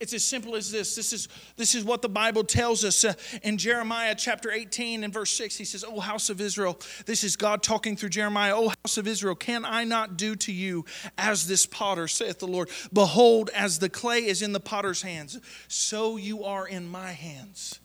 It's 0.00 0.14
as 0.14 0.24
simple 0.24 0.56
as 0.56 0.72
this. 0.72 0.96
This 0.96 1.12
is, 1.12 1.28
this 1.56 1.74
is 1.74 1.84
what 1.84 2.00
the 2.00 2.08
Bible 2.08 2.42
tells 2.42 2.84
us 2.84 3.04
uh, 3.04 3.12
in 3.42 3.58
Jeremiah 3.58 4.14
chapter 4.16 4.50
18 4.50 5.04
and 5.04 5.12
verse 5.12 5.30
6. 5.32 5.58
He 5.58 5.66
says, 5.66 5.84
O 5.84 6.00
house 6.00 6.30
of 6.30 6.40
Israel, 6.40 6.80
this 7.04 7.22
is 7.22 7.36
God 7.36 7.62
talking 7.62 7.96
through 7.96 8.08
Jeremiah. 8.08 8.56
O 8.56 8.72
house 8.82 8.96
of 8.96 9.06
Israel, 9.06 9.34
can 9.34 9.66
I 9.66 9.84
not 9.84 10.16
do 10.16 10.34
to 10.36 10.52
you 10.52 10.86
as 11.18 11.46
this 11.46 11.66
potter, 11.66 12.08
saith 12.08 12.38
the 12.38 12.48
Lord? 12.48 12.70
Behold, 12.94 13.50
as 13.54 13.78
the 13.78 13.90
clay 13.90 14.24
is 14.24 14.40
in 14.40 14.52
the 14.52 14.60
potter's 14.60 15.02
hands, 15.02 15.38
so 15.68 16.16
you 16.16 16.44
are 16.44 16.66
in 16.66 16.88
my 16.88 17.12
hands. 17.12 17.78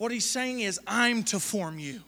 What 0.00 0.12
he's 0.12 0.24
saying 0.24 0.60
is, 0.60 0.80
I'm 0.86 1.24
to 1.24 1.38
form 1.38 1.78
you. 1.78 2.00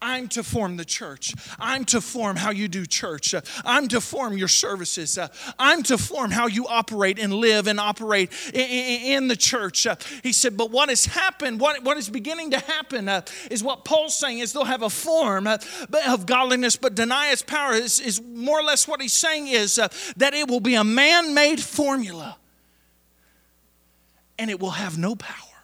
I'm 0.00 0.28
to 0.28 0.42
form 0.42 0.78
the 0.78 0.84
church. 0.86 1.34
I'm 1.58 1.84
to 1.86 2.00
form 2.00 2.36
how 2.36 2.52
you 2.52 2.68
do 2.68 2.86
church. 2.86 3.34
I'm 3.66 3.86
to 3.88 4.00
form 4.00 4.38
your 4.38 4.48
services. 4.48 5.18
I'm 5.58 5.82
to 5.82 5.98
form 5.98 6.30
how 6.30 6.46
you 6.46 6.66
operate 6.66 7.18
and 7.18 7.34
live 7.34 7.66
and 7.66 7.78
operate 7.78 8.32
in 8.54 9.28
the 9.28 9.36
church. 9.36 9.86
He 10.22 10.32
said, 10.32 10.56
but 10.56 10.70
what 10.70 10.88
has 10.88 11.04
happened, 11.04 11.60
what, 11.60 11.84
what 11.84 11.98
is 11.98 12.08
beginning 12.08 12.52
to 12.52 12.60
happen 12.60 13.10
uh, 13.10 13.20
is 13.50 13.62
what 13.62 13.84
Paul's 13.84 14.18
saying 14.18 14.38
is 14.38 14.54
they'll 14.54 14.64
have 14.64 14.80
a 14.80 14.88
form 14.88 15.46
uh, 15.46 15.58
of 16.08 16.24
godliness 16.24 16.76
but 16.76 16.94
deny 16.94 17.30
its 17.30 17.42
power. 17.42 17.74
Is, 17.74 18.00
is 18.00 18.22
more 18.22 18.58
or 18.58 18.64
less 18.64 18.88
what 18.88 19.02
he's 19.02 19.12
saying 19.12 19.48
is 19.48 19.78
uh, 19.78 19.88
that 20.16 20.32
it 20.32 20.48
will 20.48 20.60
be 20.60 20.76
a 20.76 20.84
man 20.84 21.34
made 21.34 21.60
formula 21.60 22.38
and 24.38 24.50
it 24.50 24.58
will 24.58 24.70
have 24.70 24.96
no 24.96 25.14
power. 25.14 25.55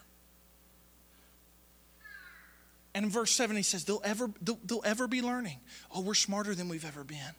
And 2.95 3.07
in 3.07 3.11
verse 3.11 3.31
7, 3.33 3.57
he 3.57 3.63
says, 3.63 3.85
they'll 3.85 4.03
ever, 4.05 4.31
they'll, 4.43 4.59
they'll 4.65 4.83
ever 4.85 5.09
be 5.09 5.23
learning. 5.23 5.59
Oh, 5.95 6.03
we're 6.03 6.15
smarter 6.15 6.55
than 6.55 6.69
we've 6.69 6.85
ever 6.85 7.05
been. 7.05 7.35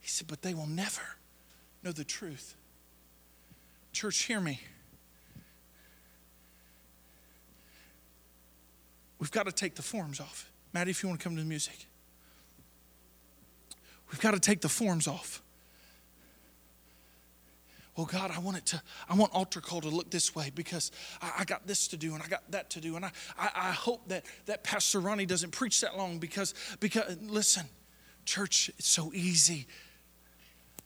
He 0.00 0.08
said, 0.08 0.26
but 0.26 0.42
they 0.42 0.54
will 0.54 0.66
never 0.66 1.02
know 1.82 1.92
the 1.92 2.04
truth. 2.04 2.54
Church, 3.92 4.22
hear 4.22 4.40
me. 4.40 4.60
We've 9.18 9.30
got 9.30 9.46
to 9.46 9.52
take 9.52 9.74
the 9.74 9.82
forms 9.82 10.20
off. 10.20 10.50
Maddie, 10.72 10.90
if 10.90 11.02
you 11.02 11.08
want 11.08 11.20
to 11.20 11.24
come 11.24 11.36
to 11.36 11.42
the 11.42 11.48
music. 11.48 11.86
We've 14.10 14.20
got 14.20 14.32
to 14.32 14.40
take 14.40 14.60
the 14.60 14.68
forms 14.68 15.06
off 15.06 15.42
well, 18.00 18.08
God, 18.10 18.30
I 18.34 18.38
want 18.38 18.56
it 18.56 18.64
to, 18.66 18.82
I 19.10 19.14
want 19.14 19.34
altar 19.34 19.60
call 19.60 19.82
to 19.82 19.90
look 19.90 20.08
this 20.08 20.34
way 20.34 20.50
because 20.54 20.90
I, 21.20 21.32
I 21.40 21.44
got 21.44 21.66
this 21.66 21.86
to 21.88 21.98
do 21.98 22.14
and 22.14 22.22
I 22.22 22.28
got 22.28 22.50
that 22.50 22.70
to 22.70 22.80
do. 22.80 22.96
And 22.96 23.04
I, 23.04 23.10
I, 23.38 23.50
I, 23.54 23.72
hope 23.72 24.08
that, 24.08 24.24
that 24.46 24.64
Pastor 24.64 25.00
Ronnie 25.00 25.26
doesn't 25.26 25.50
preach 25.50 25.82
that 25.82 25.98
long 25.98 26.16
because, 26.16 26.54
because, 26.80 27.18
listen, 27.20 27.66
church, 28.24 28.70
it's 28.78 28.88
so 28.88 29.12
easy 29.12 29.66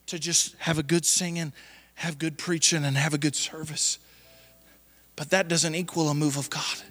to 0.06 0.18
just 0.18 0.56
have 0.58 0.76
a 0.76 0.82
good 0.82 1.06
singing, 1.06 1.52
have 1.94 2.18
good 2.18 2.36
preaching, 2.36 2.84
and 2.84 2.96
have 2.96 3.14
a 3.14 3.18
good 3.18 3.36
service. 3.36 4.00
But 5.14 5.30
that 5.30 5.46
doesn't 5.46 5.76
equal 5.76 6.08
a 6.08 6.14
move 6.14 6.36
of 6.36 6.50
God. 6.50 6.82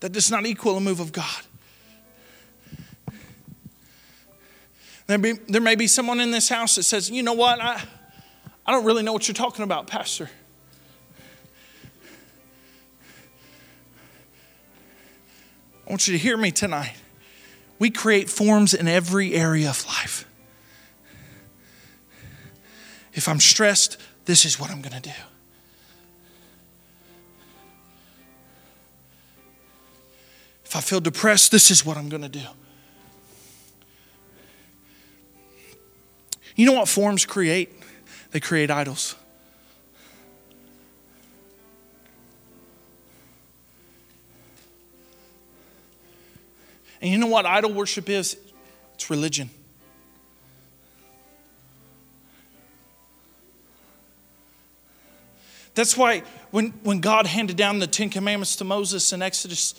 That 0.00 0.10
does 0.10 0.32
not 0.32 0.46
equal 0.46 0.76
a 0.76 0.80
move 0.80 0.98
of 0.98 1.12
God. 1.12 1.44
There, 5.06 5.18
be, 5.18 5.32
there 5.32 5.60
may 5.60 5.76
be 5.76 5.86
someone 5.86 6.20
in 6.20 6.30
this 6.32 6.48
house 6.48 6.74
that 6.76 6.82
says, 6.82 7.08
you 7.10 7.22
know 7.22 7.32
what, 7.32 7.60
I, 7.60 7.82
I 8.66 8.72
don't 8.72 8.84
really 8.84 9.04
know 9.04 9.12
what 9.12 9.28
you're 9.28 9.34
talking 9.34 9.62
about, 9.62 9.86
Pastor. 9.86 10.28
I 15.86 15.90
want 15.90 16.08
you 16.08 16.12
to 16.12 16.18
hear 16.18 16.36
me 16.36 16.50
tonight. 16.50 16.96
We 17.78 17.90
create 17.90 18.28
forms 18.28 18.74
in 18.74 18.88
every 18.88 19.34
area 19.34 19.70
of 19.70 19.86
life. 19.86 20.26
If 23.12 23.28
I'm 23.28 23.38
stressed, 23.38 23.98
this 24.24 24.44
is 24.44 24.58
what 24.58 24.70
I'm 24.70 24.82
going 24.82 25.00
to 25.00 25.08
do. 25.08 25.14
If 30.64 30.74
I 30.74 30.80
feel 30.80 30.98
depressed, 30.98 31.52
this 31.52 31.70
is 31.70 31.86
what 31.86 31.96
I'm 31.96 32.08
going 32.08 32.22
to 32.22 32.28
do. 32.28 32.42
You 36.56 36.64
know 36.64 36.72
what 36.72 36.88
forms 36.88 37.26
create? 37.26 37.70
They 38.30 38.40
create 38.40 38.70
idols. 38.70 39.14
And 47.02 47.10
you 47.10 47.18
know 47.18 47.26
what 47.26 47.44
idol 47.44 47.72
worship 47.72 48.08
is? 48.08 48.38
It's 48.94 49.10
religion. 49.10 49.50
That's 55.74 55.94
why 55.94 56.22
when, 56.50 56.70
when 56.82 57.00
God 57.00 57.26
handed 57.26 57.58
down 57.58 57.80
the 57.80 57.86
Ten 57.86 58.08
Commandments 58.08 58.56
to 58.56 58.64
Moses 58.64 59.12
in 59.12 59.20
Exodus, 59.20 59.74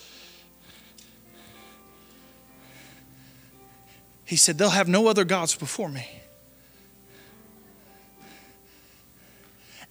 he 4.24 4.36
said, 4.36 4.60
They'll 4.60 4.70
have 4.70 4.88
no 4.88 5.08
other 5.08 5.24
gods 5.24 5.56
before 5.56 5.90
me. 5.90 6.08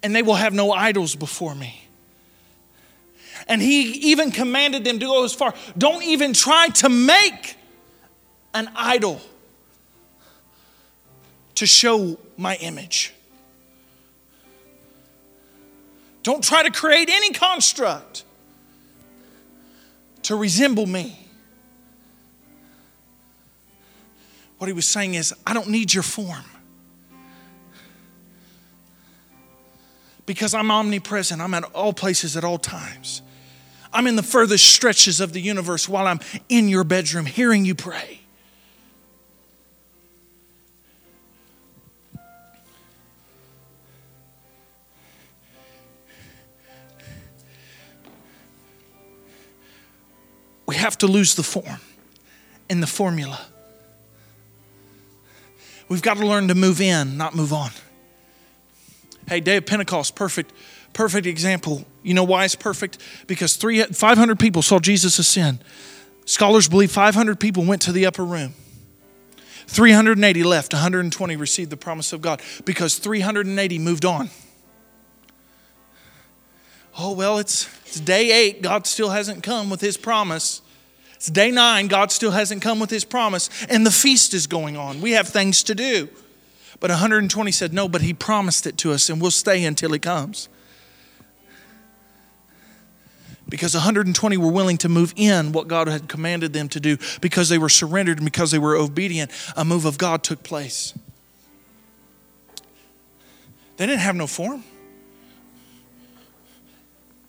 And 0.02 0.14
they 0.14 0.22
will 0.22 0.34
have 0.34 0.52
no 0.52 0.72
idols 0.72 1.14
before 1.14 1.54
me. 1.54 1.82
And 3.48 3.62
he 3.62 4.10
even 4.10 4.30
commanded 4.30 4.84
them 4.84 4.98
to 4.98 5.06
go 5.06 5.24
as 5.24 5.32
far 5.32 5.54
don't 5.76 6.02
even 6.02 6.32
try 6.32 6.68
to 6.68 6.88
make 6.88 7.56
an 8.54 8.70
idol 8.74 9.20
to 11.56 11.66
show 11.66 12.18
my 12.36 12.56
image. 12.56 13.12
Don't 16.22 16.42
try 16.42 16.62
to 16.62 16.70
create 16.70 17.08
any 17.08 17.32
construct 17.32 18.24
to 20.22 20.34
resemble 20.34 20.86
me. 20.86 21.16
What 24.58 24.66
he 24.66 24.72
was 24.72 24.86
saying 24.86 25.14
is, 25.14 25.32
I 25.46 25.54
don't 25.54 25.68
need 25.68 25.94
your 25.94 26.02
form. 26.02 26.44
Because 30.26 30.54
I'm 30.54 30.70
omnipresent, 30.70 31.40
I'm 31.40 31.54
at 31.54 31.64
all 31.72 31.92
places 31.92 32.36
at 32.36 32.44
all 32.44 32.58
times. 32.58 33.22
I'm 33.92 34.06
in 34.06 34.16
the 34.16 34.22
furthest 34.22 34.64
stretches 34.64 35.20
of 35.20 35.32
the 35.32 35.40
universe 35.40 35.88
while 35.88 36.06
I'm 36.06 36.20
in 36.48 36.68
your 36.68 36.84
bedroom 36.84 37.24
hearing 37.24 37.64
you 37.64 37.74
pray. 37.74 38.20
We 50.66 50.74
have 50.74 50.98
to 50.98 51.06
lose 51.06 51.36
the 51.36 51.44
form 51.44 51.80
and 52.68 52.82
the 52.82 52.88
formula. 52.88 53.40
We've 55.88 56.02
got 56.02 56.16
to 56.16 56.26
learn 56.26 56.48
to 56.48 56.56
move 56.56 56.80
in, 56.80 57.16
not 57.16 57.36
move 57.36 57.52
on. 57.52 57.70
Hey, 59.28 59.40
day 59.40 59.56
of 59.56 59.66
Pentecost, 59.66 60.14
perfect, 60.14 60.52
perfect 60.92 61.26
example. 61.26 61.84
You 62.02 62.14
know 62.14 62.24
why 62.24 62.44
it's 62.44 62.54
perfect? 62.54 62.98
Because 63.26 63.56
three, 63.56 63.82
500 63.82 64.38
people 64.38 64.62
saw 64.62 64.78
Jesus 64.78 65.18
ascend. 65.18 65.58
Scholars 66.26 66.68
believe 66.68 66.92
500 66.92 67.40
people 67.40 67.64
went 67.64 67.82
to 67.82 67.92
the 67.92 68.06
upper 68.06 68.24
room. 68.24 68.54
380 69.68 70.44
left, 70.44 70.72
120 70.72 71.36
received 71.36 71.70
the 71.70 71.76
promise 71.76 72.12
of 72.12 72.20
God 72.20 72.40
because 72.64 72.98
380 72.98 73.78
moved 73.80 74.04
on. 74.04 74.30
Oh, 76.98 77.12
well, 77.12 77.38
it's, 77.38 77.68
it's 77.84 78.00
day 78.00 78.30
eight. 78.32 78.62
God 78.62 78.86
still 78.86 79.10
hasn't 79.10 79.42
come 79.42 79.68
with 79.68 79.80
his 79.80 79.96
promise. 79.96 80.62
It's 81.16 81.26
day 81.26 81.50
nine. 81.50 81.88
God 81.88 82.10
still 82.10 82.30
hasn't 82.30 82.62
come 82.62 82.78
with 82.78 82.90
his 82.90 83.04
promise. 83.04 83.50
And 83.68 83.84
the 83.84 83.90
feast 83.90 84.34
is 84.34 84.46
going 84.46 84.76
on. 84.76 85.00
We 85.00 85.12
have 85.12 85.28
things 85.28 85.64
to 85.64 85.74
do. 85.74 86.08
But 86.80 86.90
120 86.90 87.52
said, 87.52 87.72
No, 87.72 87.88
but 87.88 88.02
he 88.02 88.12
promised 88.12 88.66
it 88.66 88.76
to 88.78 88.92
us 88.92 89.08
and 89.08 89.20
we'll 89.20 89.30
stay 89.30 89.64
until 89.64 89.92
he 89.92 89.98
comes. 89.98 90.48
Because 93.48 93.74
120 93.74 94.36
were 94.36 94.50
willing 94.50 94.76
to 94.78 94.88
move 94.88 95.14
in 95.16 95.52
what 95.52 95.68
God 95.68 95.86
had 95.86 96.08
commanded 96.08 96.52
them 96.52 96.68
to 96.70 96.80
do 96.80 96.98
because 97.20 97.48
they 97.48 97.58
were 97.58 97.68
surrendered 97.68 98.18
and 98.18 98.24
because 98.24 98.50
they 98.50 98.58
were 98.58 98.74
obedient, 98.74 99.30
a 99.56 99.64
move 99.64 99.84
of 99.84 99.98
God 99.98 100.24
took 100.24 100.42
place. 100.42 100.94
They 103.76 103.86
didn't 103.86 104.00
have 104.00 104.16
no 104.16 104.26
form. 104.26 104.64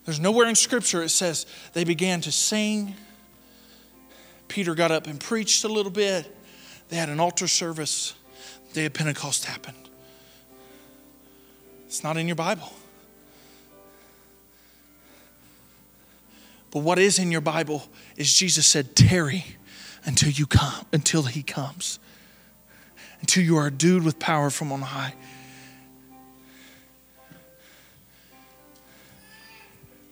There's 0.04 0.18
nowhere 0.18 0.48
in 0.48 0.54
Scripture 0.54 1.02
it 1.02 1.10
says 1.10 1.46
they 1.74 1.84
began 1.84 2.20
to 2.22 2.32
sing. 2.32 2.96
Peter 4.48 4.74
got 4.74 4.90
up 4.90 5.06
and 5.06 5.20
preached 5.20 5.64
a 5.64 5.68
little 5.68 5.92
bit. 5.92 6.34
They 6.88 6.96
had 6.96 7.10
an 7.10 7.20
altar 7.20 7.46
service. 7.46 8.14
Day 8.72 8.86
of 8.86 8.92
Pentecost 8.92 9.44
happened. 9.44 9.76
It's 11.86 12.04
not 12.04 12.16
in 12.16 12.26
your 12.26 12.36
Bible. 12.36 12.72
But 16.70 16.80
what 16.80 16.98
is 16.98 17.18
in 17.18 17.32
your 17.32 17.40
Bible 17.40 17.88
is 18.16 18.34
Jesus 18.34 18.66
said, 18.66 18.94
tarry 18.94 19.44
until 20.04 20.30
you 20.30 20.46
come, 20.46 20.86
until 20.92 21.22
he 21.22 21.42
comes, 21.42 21.98
until 23.20 23.42
you 23.42 23.56
are 23.56 23.68
endued 23.68 24.04
with 24.04 24.18
power 24.18 24.50
from 24.50 24.70
on 24.70 24.82
high. 24.82 25.14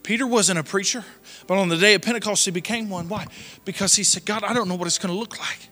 Peter 0.02 0.26
wasn't 0.26 0.58
a 0.58 0.62
preacher, 0.62 1.04
but 1.46 1.58
on 1.58 1.68
the 1.68 1.76
day 1.76 1.94
of 1.94 2.02
Pentecost, 2.02 2.44
he 2.44 2.50
became 2.52 2.88
one. 2.88 3.08
Why? 3.08 3.26
Because 3.64 3.96
he 3.96 4.04
said, 4.04 4.24
God, 4.24 4.44
I 4.44 4.54
don't 4.54 4.68
know 4.68 4.76
what 4.76 4.86
it's 4.86 4.98
going 4.98 5.12
to 5.12 5.18
look 5.18 5.38
like. 5.38 5.68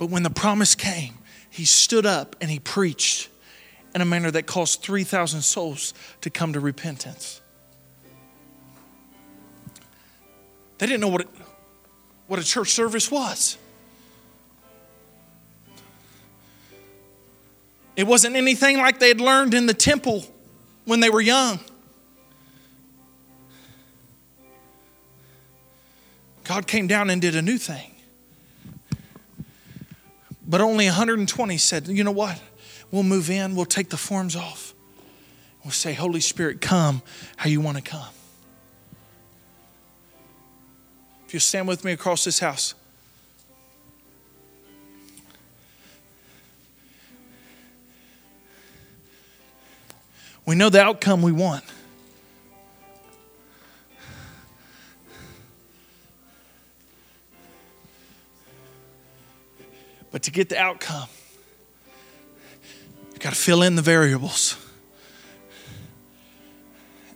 But 0.00 0.08
when 0.08 0.22
the 0.22 0.30
promise 0.30 0.74
came, 0.74 1.12
he 1.50 1.66
stood 1.66 2.06
up 2.06 2.34
and 2.40 2.50
he 2.50 2.58
preached 2.58 3.28
in 3.94 4.00
a 4.00 4.06
manner 4.06 4.30
that 4.30 4.46
caused 4.46 4.80
3,000 4.80 5.42
souls 5.42 5.92
to 6.22 6.30
come 6.30 6.54
to 6.54 6.60
repentance. 6.60 7.42
They 10.78 10.86
didn't 10.86 11.02
know 11.02 11.08
what, 11.08 11.20
it, 11.20 11.28
what 12.28 12.40
a 12.40 12.42
church 12.42 12.70
service 12.70 13.10
was. 13.10 13.58
It 17.94 18.06
wasn't 18.06 18.36
anything 18.36 18.78
like 18.78 19.00
they 19.00 19.08
had 19.08 19.20
learned 19.20 19.52
in 19.52 19.66
the 19.66 19.74
temple 19.74 20.24
when 20.86 21.00
they 21.00 21.10
were 21.10 21.20
young. 21.20 21.60
God 26.44 26.66
came 26.66 26.86
down 26.86 27.10
and 27.10 27.20
did 27.20 27.36
a 27.36 27.42
new 27.42 27.58
thing. 27.58 27.89
But 30.50 30.60
only 30.60 30.86
120 30.86 31.56
said, 31.58 31.86
you 31.86 32.02
know 32.02 32.10
what? 32.10 32.42
We'll 32.90 33.04
move 33.04 33.30
in, 33.30 33.54
we'll 33.54 33.66
take 33.66 33.88
the 33.88 33.96
forms 33.96 34.34
off. 34.34 34.74
We'll 35.62 35.70
say, 35.70 35.94
Holy 35.94 36.18
Spirit, 36.18 36.60
come 36.60 37.02
how 37.36 37.48
you 37.48 37.60
want 37.60 37.76
to 37.76 37.82
come. 37.82 38.08
If 41.24 41.34
you 41.34 41.38
stand 41.38 41.68
with 41.68 41.84
me 41.84 41.92
across 41.92 42.24
this 42.24 42.40
house. 42.40 42.74
We 50.44 50.56
know 50.56 50.68
the 50.68 50.82
outcome 50.82 51.22
we 51.22 51.30
want. 51.30 51.62
But 60.10 60.24
to 60.24 60.30
get 60.30 60.48
the 60.48 60.58
outcome, 60.58 61.08
you've 63.10 63.20
got 63.20 63.30
to 63.30 63.38
fill 63.38 63.62
in 63.62 63.76
the 63.76 63.82
variables. 63.82 64.56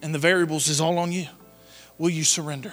And 0.00 0.14
the 0.14 0.18
variables 0.18 0.68
is 0.68 0.80
all 0.80 0.98
on 0.98 1.12
you. 1.12 1.26
Will 1.98 2.10
you 2.10 2.24
surrender? 2.24 2.72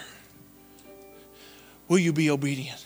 Will 1.88 2.00
you 2.00 2.14
be 2.14 2.30
obedient? 2.30 2.86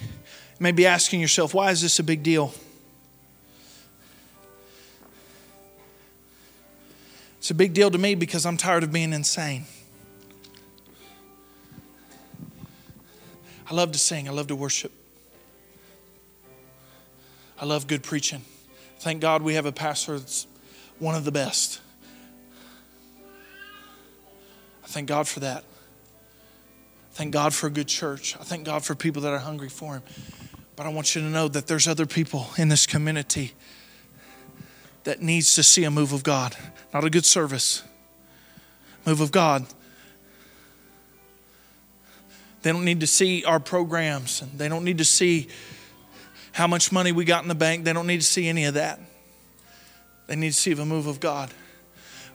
You 0.00 0.08
may 0.58 0.72
be 0.72 0.86
asking 0.86 1.20
yourself, 1.20 1.54
why 1.54 1.70
is 1.70 1.80
this 1.82 1.98
a 1.98 2.02
big 2.02 2.22
deal? 2.22 2.52
It's 7.38 7.50
a 7.50 7.54
big 7.54 7.72
deal 7.72 7.90
to 7.90 7.98
me 7.98 8.14
because 8.14 8.44
I'm 8.44 8.58
tired 8.58 8.82
of 8.82 8.92
being 8.92 9.12
insane. 9.12 9.64
I 13.70 13.74
love 13.74 13.92
to 13.92 13.98
sing, 13.98 14.28
I 14.28 14.32
love 14.32 14.48
to 14.48 14.56
worship. 14.56 14.90
I 17.60 17.64
love 17.64 17.86
good 17.86 18.02
preaching. 18.02 18.42
Thank 18.98 19.20
God 19.20 19.42
we 19.42 19.54
have 19.54 19.64
a 19.64 19.72
pastor 19.72 20.18
that's 20.18 20.48
one 20.98 21.14
of 21.14 21.24
the 21.24 21.30
best. 21.30 21.80
I 24.82 24.88
thank 24.88 25.08
God 25.08 25.28
for 25.28 25.40
that. 25.40 25.62
Thank 27.12 27.32
God 27.32 27.54
for 27.54 27.68
a 27.68 27.70
good 27.70 27.86
church. 27.86 28.36
I 28.40 28.42
thank 28.42 28.64
God 28.64 28.84
for 28.84 28.96
people 28.96 29.22
that 29.22 29.32
are 29.32 29.38
hungry 29.38 29.68
for 29.68 29.94
Him. 29.94 30.02
But 30.74 30.86
I 30.86 30.88
want 30.88 31.14
you 31.14 31.20
to 31.20 31.28
know 31.28 31.46
that 31.46 31.68
there's 31.68 31.86
other 31.86 32.06
people 32.06 32.48
in 32.58 32.70
this 32.70 32.86
community 32.86 33.52
that 35.04 35.22
needs 35.22 35.54
to 35.54 35.62
see 35.62 35.84
a 35.84 35.90
move 35.90 36.12
of 36.12 36.24
God, 36.24 36.56
not 36.92 37.04
a 37.04 37.10
good 37.10 37.24
service, 37.24 37.84
move 39.06 39.20
of 39.20 39.30
God. 39.30 39.66
They 42.62 42.72
don't 42.72 42.84
need 42.84 43.00
to 43.00 43.06
see 43.06 43.44
our 43.44 43.60
programs, 43.60 44.42
and 44.42 44.58
they 44.58 44.68
don't 44.68 44.84
need 44.84 44.98
to 44.98 45.04
see 45.04 45.48
how 46.52 46.66
much 46.66 46.92
money 46.92 47.12
we 47.12 47.24
got 47.24 47.42
in 47.42 47.48
the 47.48 47.54
bank. 47.54 47.84
They 47.84 47.92
don't 47.92 48.06
need 48.06 48.20
to 48.20 48.26
see 48.26 48.48
any 48.48 48.64
of 48.64 48.74
that. 48.74 49.00
They 50.26 50.36
need 50.36 50.50
to 50.50 50.58
see 50.58 50.74
the 50.74 50.84
move 50.84 51.06
of 51.06 51.20
God. 51.20 51.50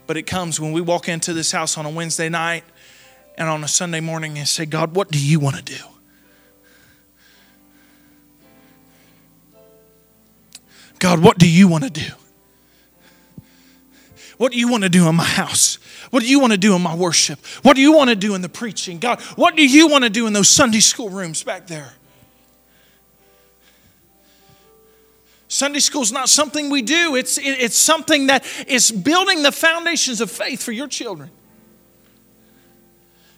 But 0.06 0.16
it 0.16 0.22
comes 0.22 0.60
when 0.60 0.72
we 0.72 0.80
walk 0.80 1.08
into 1.08 1.32
this 1.32 1.52
house 1.52 1.78
on 1.78 1.86
a 1.86 1.90
Wednesday 1.90 2.28
night 2.28 2.64
and 3.36 3.48
on 3.48 3.64
a 3.64 3.68
Sunday 3.68 4.00
morning 4.00 4.38
and 4.38 4.46
say, 4.48 4.66
God, 4.66 4.94
what 4.94 5.10
do 5.10 5.18
you 5.18 5.40
want 5.40 5.56
to 5.56 5.62
do? 5.62 5.82
God, 10.98 11.22
what 11.22 11.38
do 11.38 11.48
you 11.48 11.68
want 11.68 11.84
to 11.84 11.90
do? 11.90 12.10
What 14.36 14.52
do 14.52 14.58
you 14.58 14.68
want 14.68 14.82
to 14.82 14.88
do 14.88 15.08
in 15.08 15.14
my 15.14 15.24
house? 15.24 15.78
What 16.10 16.22
do 16.22 16.28
you 16.28 16.38
want 16.40 16.52
to 16.52 16.58
do 16.58 16.74
in 16.74 16.82
my 16.82 16.94
worship? 16.94 17.38
What 17.62 17.74
do 17.74 17.82
you 17.82 17.92
want 17.92 18.10
to 18.10 18.16
do 18.16 18.34
in 18.34 18.42
the 18.42 18.48
preaching? 18.48 18.98
God, 18.98 19.20
what 19.36 19.56
do 19.56 19.66
you 19.66 19.88
want 19.88 20.04
to 20.04 20.10
do 20.10 20.26
in 20.26 20.32
those 20.32 20.48
Sunday 20.48 20.80
school 20.80 21.08
rooms 21.08 21.42
back 21.42 21.66
there? 21.66 21.94
Sunday 25.48 25.78
school 25.78 26.02
is 26.02 26.12
not 26.12 26.28
something 26.28 26.70
we 26.70 26.82
do, 26.82 27.14
it's, 27.14 27.38
it's 27.38 27.76
something 27.76 28.26
that 28.26 28.44
is 28.66 28.90
building 28.90 29.42
the 29.42 29.52
foundations 29.52 30.20
of 30.20 30.30
faith 30.30 30.62
for 30.62 30.72
your 30.72 30.88
children. 30.88 31.30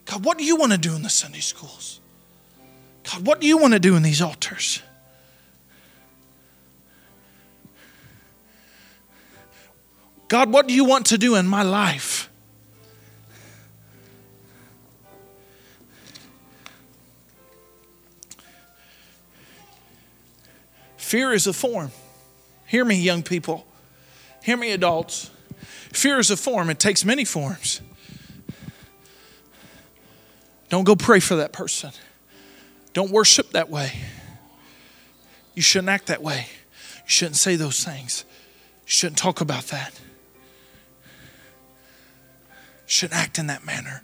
God, 0.07 0.25
what 0.25 0.39
do 0.39 0.45
you 0.45 0.57
want 0.57 0.73
to 0.73 0.79
do 0.79 0.95
in 0.97 1.03
the 1.03 1.11
Sunday 1.11 1.41
schools? 1.41 2.01
God, 3.05 3.27
what 3.27 3.41
do 3.41 3.47
you 3.47 3.59
want 3.59 3.75
to 3.75 3.79
do 3.79 3.95
in 3.95 4.03
these 4.03 4.23
altars? 4.23 4.83
God, 10.29 10.53
what 10.53 10.69
do 10.69 10.75
you 10.75 10.85
want 10.85 11.07
to 11.07 11.19
do 11.19 11.35
in 11.35 11.47
my 11.47 11.63
life? 11.63 12.29
Fear 20.99 21.33
is 21.33 21.47
a 21.47 21.55
form. 21.55 21.91
Hear 22.67 22.85
me, 22.85 22.97
young 22.97 23.23
people. 23.23 23.67
Hear 24.43 24.59
me, 24.59 24.73
adults. 24.73 25.31
Fear 25.93 26.19
is 26.19 26.31
a 26.31 26.37
form, 26.37 26.69
it 26.69 26.79
takes 26.79 27.03
many 27.03 27.25
forms. 27.25 27.81
Don't 30.69 30.85
go 30.85 30.95
pray 30.95 31.19
for 31.19 31.37
that 31.37 31.55
person. 31.55 31.93
Don't 32.93 33.11
worship 33.11 33.53
that 33.53 33.71
way. 33.71 33.93
You 35.55 35.63
shouldn't 35.63 35.89
act 35.89 36.09
that 36.09 36.23
way. 36.23 36.47
You 36.97 37.11
shouldn't 37.11 37.37
say 37.37 37.57
those 37.57 37.83
things. 37.83 38.27
You 38.85 38.91
shouldn't 38.91 39.17
talk 39.17 39.41
about 39.41 39.65
that. 39.69 39.99
You 42.89 42.93
shouldn't 42.93 43.21
act 43.21 43.39
in 43.39 43.49
that 43.49 43.67
manner. 43.67 44.03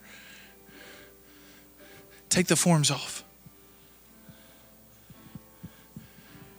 Take 2.28 2.48
the 2.48 2.56
forms 2.56 2.90
off. 2.90 3.24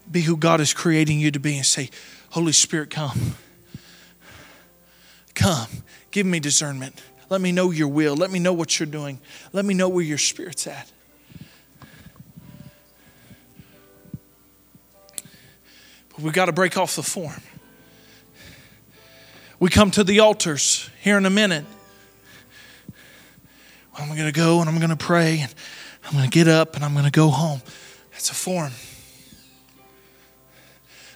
Be 0.09 0.21
who 0.21 0.35
God 0.35 0.59
is 0.59 0.73
creating 0.73 1.19
you 1.19 1.29
to 1.29 1.39
be 1.39 1.55
and 1.55 1.65
say, 1.65 1.91
Holy 2.31 2.51
Spirit, 2.51 2.89
come. 2.89 3.35
Come. 5.35 5.67
Give 6.09 6.25
me 6.25 6.39
discernment. 6.39 6.99
Let 7.29 7.41
me 7.41 7.51
know 7.51 7.69
your 7.69 7.89
will. 7.89 8.15
Let 8.15 8.31
me 8.31 8.39
know 8.39 8.53
what 8.53 8.79
you're 8.79 8.88
doing. 8.88 9.19
Let 9.53 9.63
me 9.63 9.75
know 9.75 9.88
where 9.88 10.03
your 10.03 10.17
spirit's 10.17 10.65
at. 10.65 10.91
But 16.09 16.19
we've 16.21 16.33
got 16.33 16.45
to 16.45 16.53
break 16.53 16.75
off 16.75 16.95
the 16.95 17.03
form. 17.03 17.41
We 19.59 19.69
come 19.69 19.91
to 19.91 20.03
the 20.03 20.21
altars 20.21 20.89
here 21.03 21.19
in 21.19 21.27
a 21.27 21.29
minute. 21.29 21.65
I'm 23.97 24.08
going 24.10 24.25
to 24.25 24.31
go 24.31 24.60
and 24.60 24.69
I'm 24.69 24.77
going 24.77 24.89
to 24.89 24.95
pray 24.95 25.39
and 25.39 25.53
I'm 26.05 26.13
going 26.13 26.25
to 26.25 26.29
get 26.29 26.47
up 26.47 26.75
and 26.75 26.84
I'm 26.84 26.93
going 26.93 27.05
to 27.05 27.12
go 27.12 27.29
home. 27.29 27.62
That's 28.12 28.29
a 28.29 28.34
form. 28.34 28.71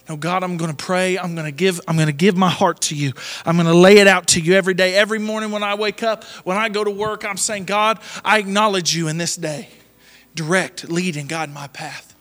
No, 0.07 0.17
God, 0.17 0.43
I'm 0.43 0.57
going 0.57 0.71
to 0.71 0.75
pray. 0.75 1.19
I'm 1.19 1.35
going 1.35 1.45
to 1.45 1.51
give 1.51 1.79
I'm 1.87 1.95
going 1.95 2.07
to 2.07 2.13
give 2.13 2.35
my 2.35 2.49
heart 2.49 2.81
to 2.81 2.95
you. 2.95 3.13
I'm 3.45 3.55
going 3.55 3.67
to 3.67 3.75
lay 3.75 3.97
it 3.97 4.07
out 4.07 4.29
to 4.29 4.41
you 4.41 4.55
every 4.55 4.73
day. 4.73 4.95
Every 4.95 5.19
morning 5.19 5.51
when 5.51 5.61
I 5.61 5.75
wake 5.75 6.01
up, 6.01 6.23
when 6.43 6.57
I 6.57 6.67
go 6.69 6.83
to 6.83 6.89
work, 6.89 7.23
I'm 7.23 7.37
saying, 7.37 7.65
God, 7.65 7.99
I 8.25 8.39
acknowledge 8.39 8.95
you 8.95 9.07
in 9.07 9.19
this 9.19 9.35
day. 9.35 9.69
Direct, 10.33 10.89
lead, 10.89 11.15
and 11.15 11.29
guide 11.29 11.53
my 11.53 11.67
path. 11.67 12.15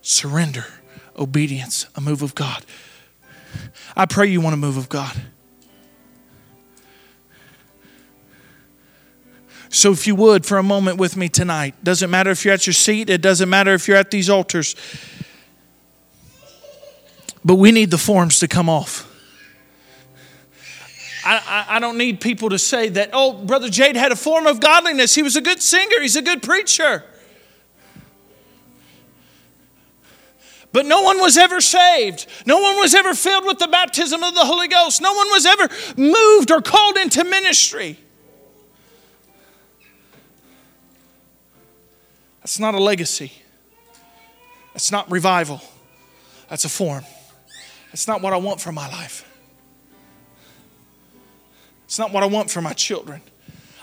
Surrender, 0.00 0.66
obedience, 1.18 1.86
a 1.96 2.00
move 2.00 2.22
of 2.22 2.36
God. 2.36 2.64
I 3.96 4.06
pray 4.06 4.28
you 4.28 4.40
want 4.40 4.54
a 4.54 4.58
move 4.58 4.76
of 4.76 4.88
God. 4.88 5.20
So, 9.74 9.90
if 9.90 10.06
you 10.06 10.14
would, 10.14 10.46
for 10.46 10.58
a 10.58 10.62
moment 10.62 10.98
with 10.98 11.16
me 11.16 11.28
tonight, 11.28 11.74
doesn't 11.82 12.08
matter 12.08 12.30
if 12.30 12.44
you're 12.44 12.54
at 12.54 12.64
your 12.64 12.72
seat, 12.72 13.10
it 13.10 13.20
doesn't 13.20 13.50
matter 13.50 13.74
if 13.74 13.88
you're 13.88 13.96
at 13.96 14.12
these 14.12 14.30
altars, 14.30 14.76
but 17.44 17.56
we 17.56 17.72
need 17.72 17.90
the 17.90 17.98
forms 17.98 18.38
to 18.38 18.46
come 18.46 18.68
off. 18.68 19.10
I, 21.24 21.64
I, 21.70 21.78
don't 21.80 21.98
need 21.98 22.20
people 22.20 22.50
to 22.50 22.58
say 22.58 22.88
that, 22.90 23.10
oh, 23.12 23.32
Brother 23.32 23.68
Jade 23.68 23.96
had 23.96 24.12
a 24.12 24.16
form 24.16 24.46
of 24.46 24.60
godliness. 24.60 25.12
He 25.12 25.24
was 25.24 25.34
a 25.34 25.40
good 25.40 25.60
singer, 25.60 26.00
he's 26.00 26.14
a 26.14 26.22
good 26.22 26.40
preacher. 26.40 27.02
But 30.70 30.86
no 30.86 31.02
one 31.02 31.18
was 31.18 31.36
ever 31.36 31.60
saved. 31.60 32.26
No 32.46 32.60
one 32.60 32.76
was 32.76 32.94
ever 32.94 33.12
filled 33.12 33.44
with 33.44 33.58
the 33.58 33.68
baptism 33.68 34.22
of 34.22 34.34
the 34.34 34.44
Holy 34.44 34.68
Ghost. 34.68 35.02
No 35.02 35.14
one 35.14 35.28
was 35.30 35.46
ever 35.46 35.68
moved 35.96 36.52
or 36.52 36.62
called 36.62 36.96
into 36.96 37.24
ministry. 37.24 37.98
That's 42.44 42.58
not 42.58 42.74
a 42.74 42.78
legacy. 42.78 43.32
That's 44.74 44.92
not 44.92 45.10
revival. 45.10 45.62
That's 46.50 46.66
a 46.66 46.68
form. 46.68 47.02
That's 47.86 48.06
not 48.06 48.20
what 48.20 48.34
I 48.34 48.36
want 48.36 48.60
for 48.60 48.70
my 48.70 48.86
life. 48.86 49.26
It's 51.86 51.98
not 51.98 52.12
what 52.12 52.22
I 52.22 52.26
want 52.26 52.50
for 52.50 52.60
my 52.60 52.74
children. 52.74 53.22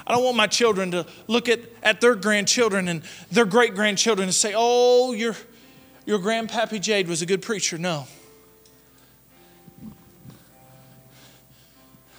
I 0.05 0.13
don't 0.13 0.23
want 0.23 0.37
my 0.37 0.45
children 0.45 0.91
to 0.91 1.07
look 1.25 1.49
at, 1.49 1.61
at 1.81 2.01
their 2.01 2.13
grandchildren 2.13 2.87
and 2.87 3.01
their 3.31 3.45
great 3.45 3.73
grandchildren 3.73 4.27
and 4.27 4.35
say, 4.35 4.53
oh, 4.55 5.13
your, 5.13 5.35
your 6.05 6.19
grandpappy 6.19 6.79
Jade 6.79 7.07
was 7.07 7.23
a 7.23 7.25
good 7.25 7.41
preacher. 7.41 7.79
No. 7.79 8.05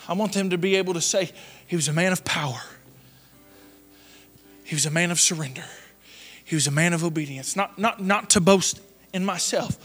I 0.08 0.14
want 0.14 0.32
them 0.32 0.50
to 0.50 0.58
be 0.58 0.74
able 0.74 0.94
to 0.94 1.00
say, 1.00 1.30
he 1.68 1.76
was 1.76 1.86
a 1.86 1.92
man 1.92 2.10
of 2.10 2.24
power, 2.24 2.60
he 4.64 4.74
was 4.74 4.86
a 4.86 4.90
man 4.90 5.12
of 5.12 5.20
surrender. 5.20 5.64
He 6.52 6.54
was 6.54 6.66
a 6.66 6.70
man 6.70 6.92
of 6.92 7.02
obedience, 7.02 7.56
not, 7.56 7.78
not, 7.78 8.02
not 8.02 8.28
to 8.28 8.40
boast 8.42 8.78
in 9.14 9.24
myself, 9.24 9.78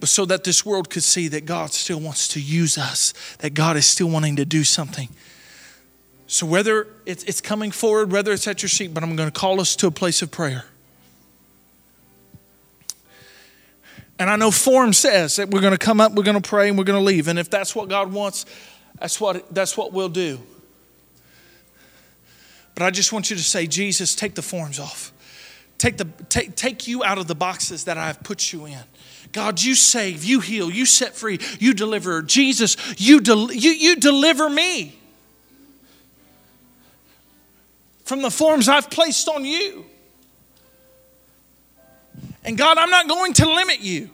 but 0.00 0.08
so 0.08 0.24
that 0.24 0.42
this 0.42 0.66
world 0.66 0.90
could 0.90 1.04
see 1.04 1.28
that 1.28 1.46
God 1.46 1.72
still 1.72 2.00
wants 2.00 2.26
to 2.26 2.40
use 2.40 2.76
us, 2.76 3.14
that 3.38 3.54
God 3.54 3.76
is 3.76 3.86
still 3.86 4.08
wanting 4.08 4.34
to 4.34 4.44
do 4.44 4.64
something. 4.64 5.08
So, 6.26 6.46
whether 6.46 6.88
it's, 7.06 7.22
it's 7.22 7.40
coming 7.40 7.70
forward, 7.70 8.10
whether 8.10 8.32
it's 8.32 8.48
at 8.48 8.60
your 8.60 8.68
seat, 8.68 8.92
but 8.92 9.04
I'm 9.04 9.14
going 9.14 9.30
to 9.30 9.40
call 9.40 9.60
us 9.60 9.76
to 9.76 9.86
a 9.86 9.92
place 9.92 10.20
of 10.20 10.32
prayer. 10.32 10.64
And 14.18 14.28
I 14.28 14.34
know 14.34 14.50
form 14.50 14.94
says 14.94 15.36
that 15.36 15.50
we're 15.50 15.60
going 15.60 15.74
to 15.74 15.78
come 15.78 16.00
up, 16.00 16.14
we're 16.14 16.24
going 16.24 16.42
to 16.42 16.48
pray, 16.48 16.68
and 16.68 16.76
we're 16.76 16.82
going 16.82 16.98
to 16.98 17.04
leave. 17.04 17.28
And 17.28 17.38
if 17.38 17.48
that's 17.48 17.76
what 17.76 17.88
God 17.88 18.12
wants, 18.12 18.46
that's 18.98 19.20
what, 19.20 19.54
that's 19.54 19.76
what 19.76 19.92
we'll 19.92 20.08
do. 20.08 20.40
But 22.74 22.84
I 22.84 22.90
just 22.90 23.12
want 23.12 23.30
you 23.30 23.36
to 23.36 23.42
say, 23.42 23.66
Jesus, 23.66 24.14
take 24.14 24.34
the 24.34 24.42
forms 24.42 24.78
off. 24.78 25.12
Take, 25.78 25.96
the, 25.96 26.06
take, 26.28 26.54
take 26.54 26.86
you 26.86 27.02
out 27.02 27.18
of 27.18 27.26
the 27.26 27.34
boxes 27.34 27.84
that 27.84 27.98
I've 27.98 28.22
put 28.22 28.52
you 28.52 28.66
in. 28.66 28.78
God, 29.32 29.60
you 29.62 29.74
save, 29.74 30.24
you 30.24 30.40
heal, 30.40 30.70
you 30.70 30.86
set 30.86 31.14
free, 31.14 31.38
you 31.58 31.74
deliver. 31.74 32.22
Jesus, 32.22 32.76
you, 32.98 33.20
del- 33.20 33.52
you, 33.52 33.70
you 33.70 33.96
deliver 33.96 34.48
me 34.48 34.98
from 38.04 38.22
the 38.22 38.30
forms 38.30 38.68
I've 38.68 38.90
placed 38.90 39.28
on 39.28 39.44
you. 39.44 39.86
And 42.44 42.58
God, 42.58 42.78
I'm 42.78 42.90
not 42.90 43.08
going 43.08 43.32
to 43.34 43.50
limit 43.50 43.80
you. 43.80 44.10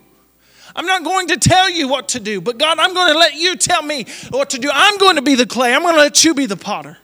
I'm 0.76 0.86
not 0.86 1.02
going 1.02 1.28
to 1.28 1.36
tell 1.36 1.68
you 1.68 1.88
what 1.88 2.08
to 2.10 2.20
do, 2.20 2.40
but 2.40 2.58
God, 2.58 2.78
I'm 2.78 2.94
going 2.94 3.12
to 3.12 3.18
let 3.18 3.34
you 3.34 3.56
tell 3.56 3.82
me 3.82 4.06
what 4.30 4.50
to 4.50 4.58
do. 4.58 4.70
I'm 4.72 4.98
going 4.98 5.16
to 5.16 5.22
be 5.22 5.34
the 5.34 5.46
clay, 5.46 5.74
I'm 5.74 5.82
going 5.82 5.94
to 5.94 6.00
let 6.00 6.24
you 6.24 6.34
be 6.34 6.46
the 6.46 6.56
potter. 6.56 6.98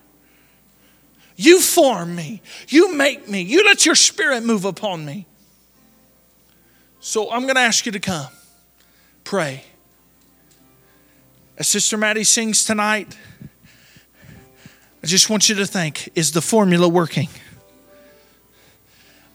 You 1.37 1.61
form 1.61 2.15
me. 2.15 2.43
You 2.69 2.95
make 2.95 3.29
me. 3.29 3.43
You 3.43 3.65
let 3.65 3.85
your 3.85 3.95
spirit 3.95 4.45
move 4.45 4.65
upon 4.65 5.05
me. 5.05 5.27
So 7.01 7.31
I'm 7.31 7.43
going 7.43 7.57
to 7.57 7.61
ask 7.61 7.85
you 7.87 7.93
to 7.93 8.01
come. 8.01 8.29
Pray. 9.25 9.65
As 11.59 11.69
Sister 11.69 11.97
Maddie 11.97 12.25
sings 12.25 12.65
tonight, 12.65 13.17
I 15.03 15.07
just 15.07 15.29
want 15.29 15.49
you 15.49 15.55
to 15.57 15.67
think 15.67 16.09
is 16.15 16.33
the 16.33 16.41
formula 16.41 16.89
working? 16.89 17.29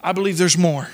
I 0.02 0.12
believe 0.12 0.38
there's 0.38 0.58
more. 0.58 0.88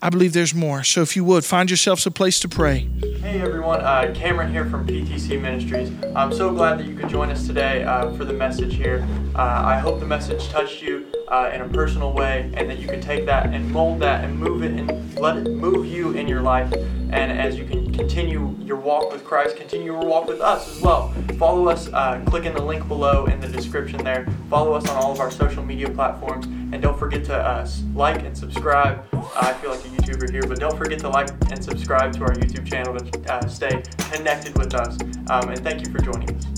I 0.00 0.08
believe 0.08 0.32
there's 0.32 0.54
more. 0.54 0.84
So 0.84 1.02
if 1.02 1.16
you 1.16 1.24
would, 1.24 1.44
find 1.44 1.68
yourselves 1.68 2.06
a 2.06 2.10
place 2.10 2.40
to 2.40 2.48
pray. 2.48 2.88
Hey 3.20 3.42
everyone, 3.42 3.82
uh, 3.82 4.14
Cameron 4.14 4.50
here 4.50 4.64
from 4.64 4.86
PTC 4.86 5.38
Ministries. 5.38 5.92
I'm 6.16 6.32
so 6.32 6.54
glad 6.54 6.78
that 6.78 6.86
you 6.86 6.96
could 6.96 7.10
join 7.10 7.28
us 7.28 7.46
today 7.46 7.84
uh, 7.84 8.12
for 8.14 8.24
the 8.24 8.32
message 8.32 8.76
here. 8.76 9.06
Uh, 9.34 9.42
I 9.42 9.78
hope 9.78 10.00
the 10.00 10.06
message 10.06 10.48
touched 10.48 10.80
you 10.80 11.06
uh, 11.28 11.50
in 11.52 11.60
a 11.60 11.68
personal 11.68 12.14
way 12.14 12.50
and 12.54 12.70
that 12.70 12.78
you 12.78 12.88
can 12.88 12.98
take 12.98 13.26
that 13.26 13.52
and 13.52 13.70
mold 13.70 14.00
that 14.00 14.24
and 14.24 14.38
move 14.38 14.62
it 14.62 14.72
and 14.72 15.18
let 15.20 15.36
it 15.36 15.50
move 15.50 15.84
you 15.84 16.12
in 16.12 16.28
your 16.28 16.40
life. 16.40 16.72
And 16.72 17.30
as 17.30 17.58
you 17.58 17.66
can 17.66 17.92
continue 17.92 18.56
your 18.62 18.78
walk 18.78 19.12
with 19.12 19.22
Christ, 19.22 19.54
continue 19.54 19.92
your 19.92 20.02
walk 20.02 20.26
with 20.26 20.40
us 20.40 20.74
as 20.74 20.80
well. 20.80 21.12
Follow 21.38 21.68
us, 21.68 21.88
uh, 21.92 22.22
click 22.24 22.46
in 22.46 22.54
the 22.54 22.62
link 22.62 22.88
below 22.88 23.26
in 23.26 23.38
the 23.38 23.48
description 23.48 24.02
there. 24.02 24.26
Follow 24.48 24.72
us 24.72 24.88
on 24.88 24.96
all 24.96 25.12
of 25.12 25.20
our 25.20 25.30
social 25.30 25.62
media 25.62 25.90
platforms 25.90 26.46
And 26.72 26.80
don't 26.80 26.98
forget 26.98 27.24
to 27.24 27.36
uh, 27.36 27.68
like 27.94 28.22
and 28.22 28.36
subscribe. 28.36 29.04
I 29.36 29.52
feel 29.54 29.70
like 29.70 29.80
a 29.80 29.88
YouTuber 29.88 30.30
here, 30.30 30.46
but 30.46 30.58
don't 30.58 30.76
forget 30.76 31.00
to 31.00 31.08
like 31.08 31.30
and 31.50 31.62
subscribe 31.62 32.12
to 32.14 32.22
our 32.22 32.34
YouTube 32.34 32.66
channel 32.66 32.96
to 32.96 33.32
uh, 33.32 33.46
stay 33.48 33.82
connected 34.12 34.56
with 34.56 34.74
us. 34.74 34.96
Um, 35.28 35.48
and 35.50 35.60
thank 35.62 35.84
you 35.84 35.92
for 35.92 35.98
joining 35.98 36.36
us. 36.36 36.49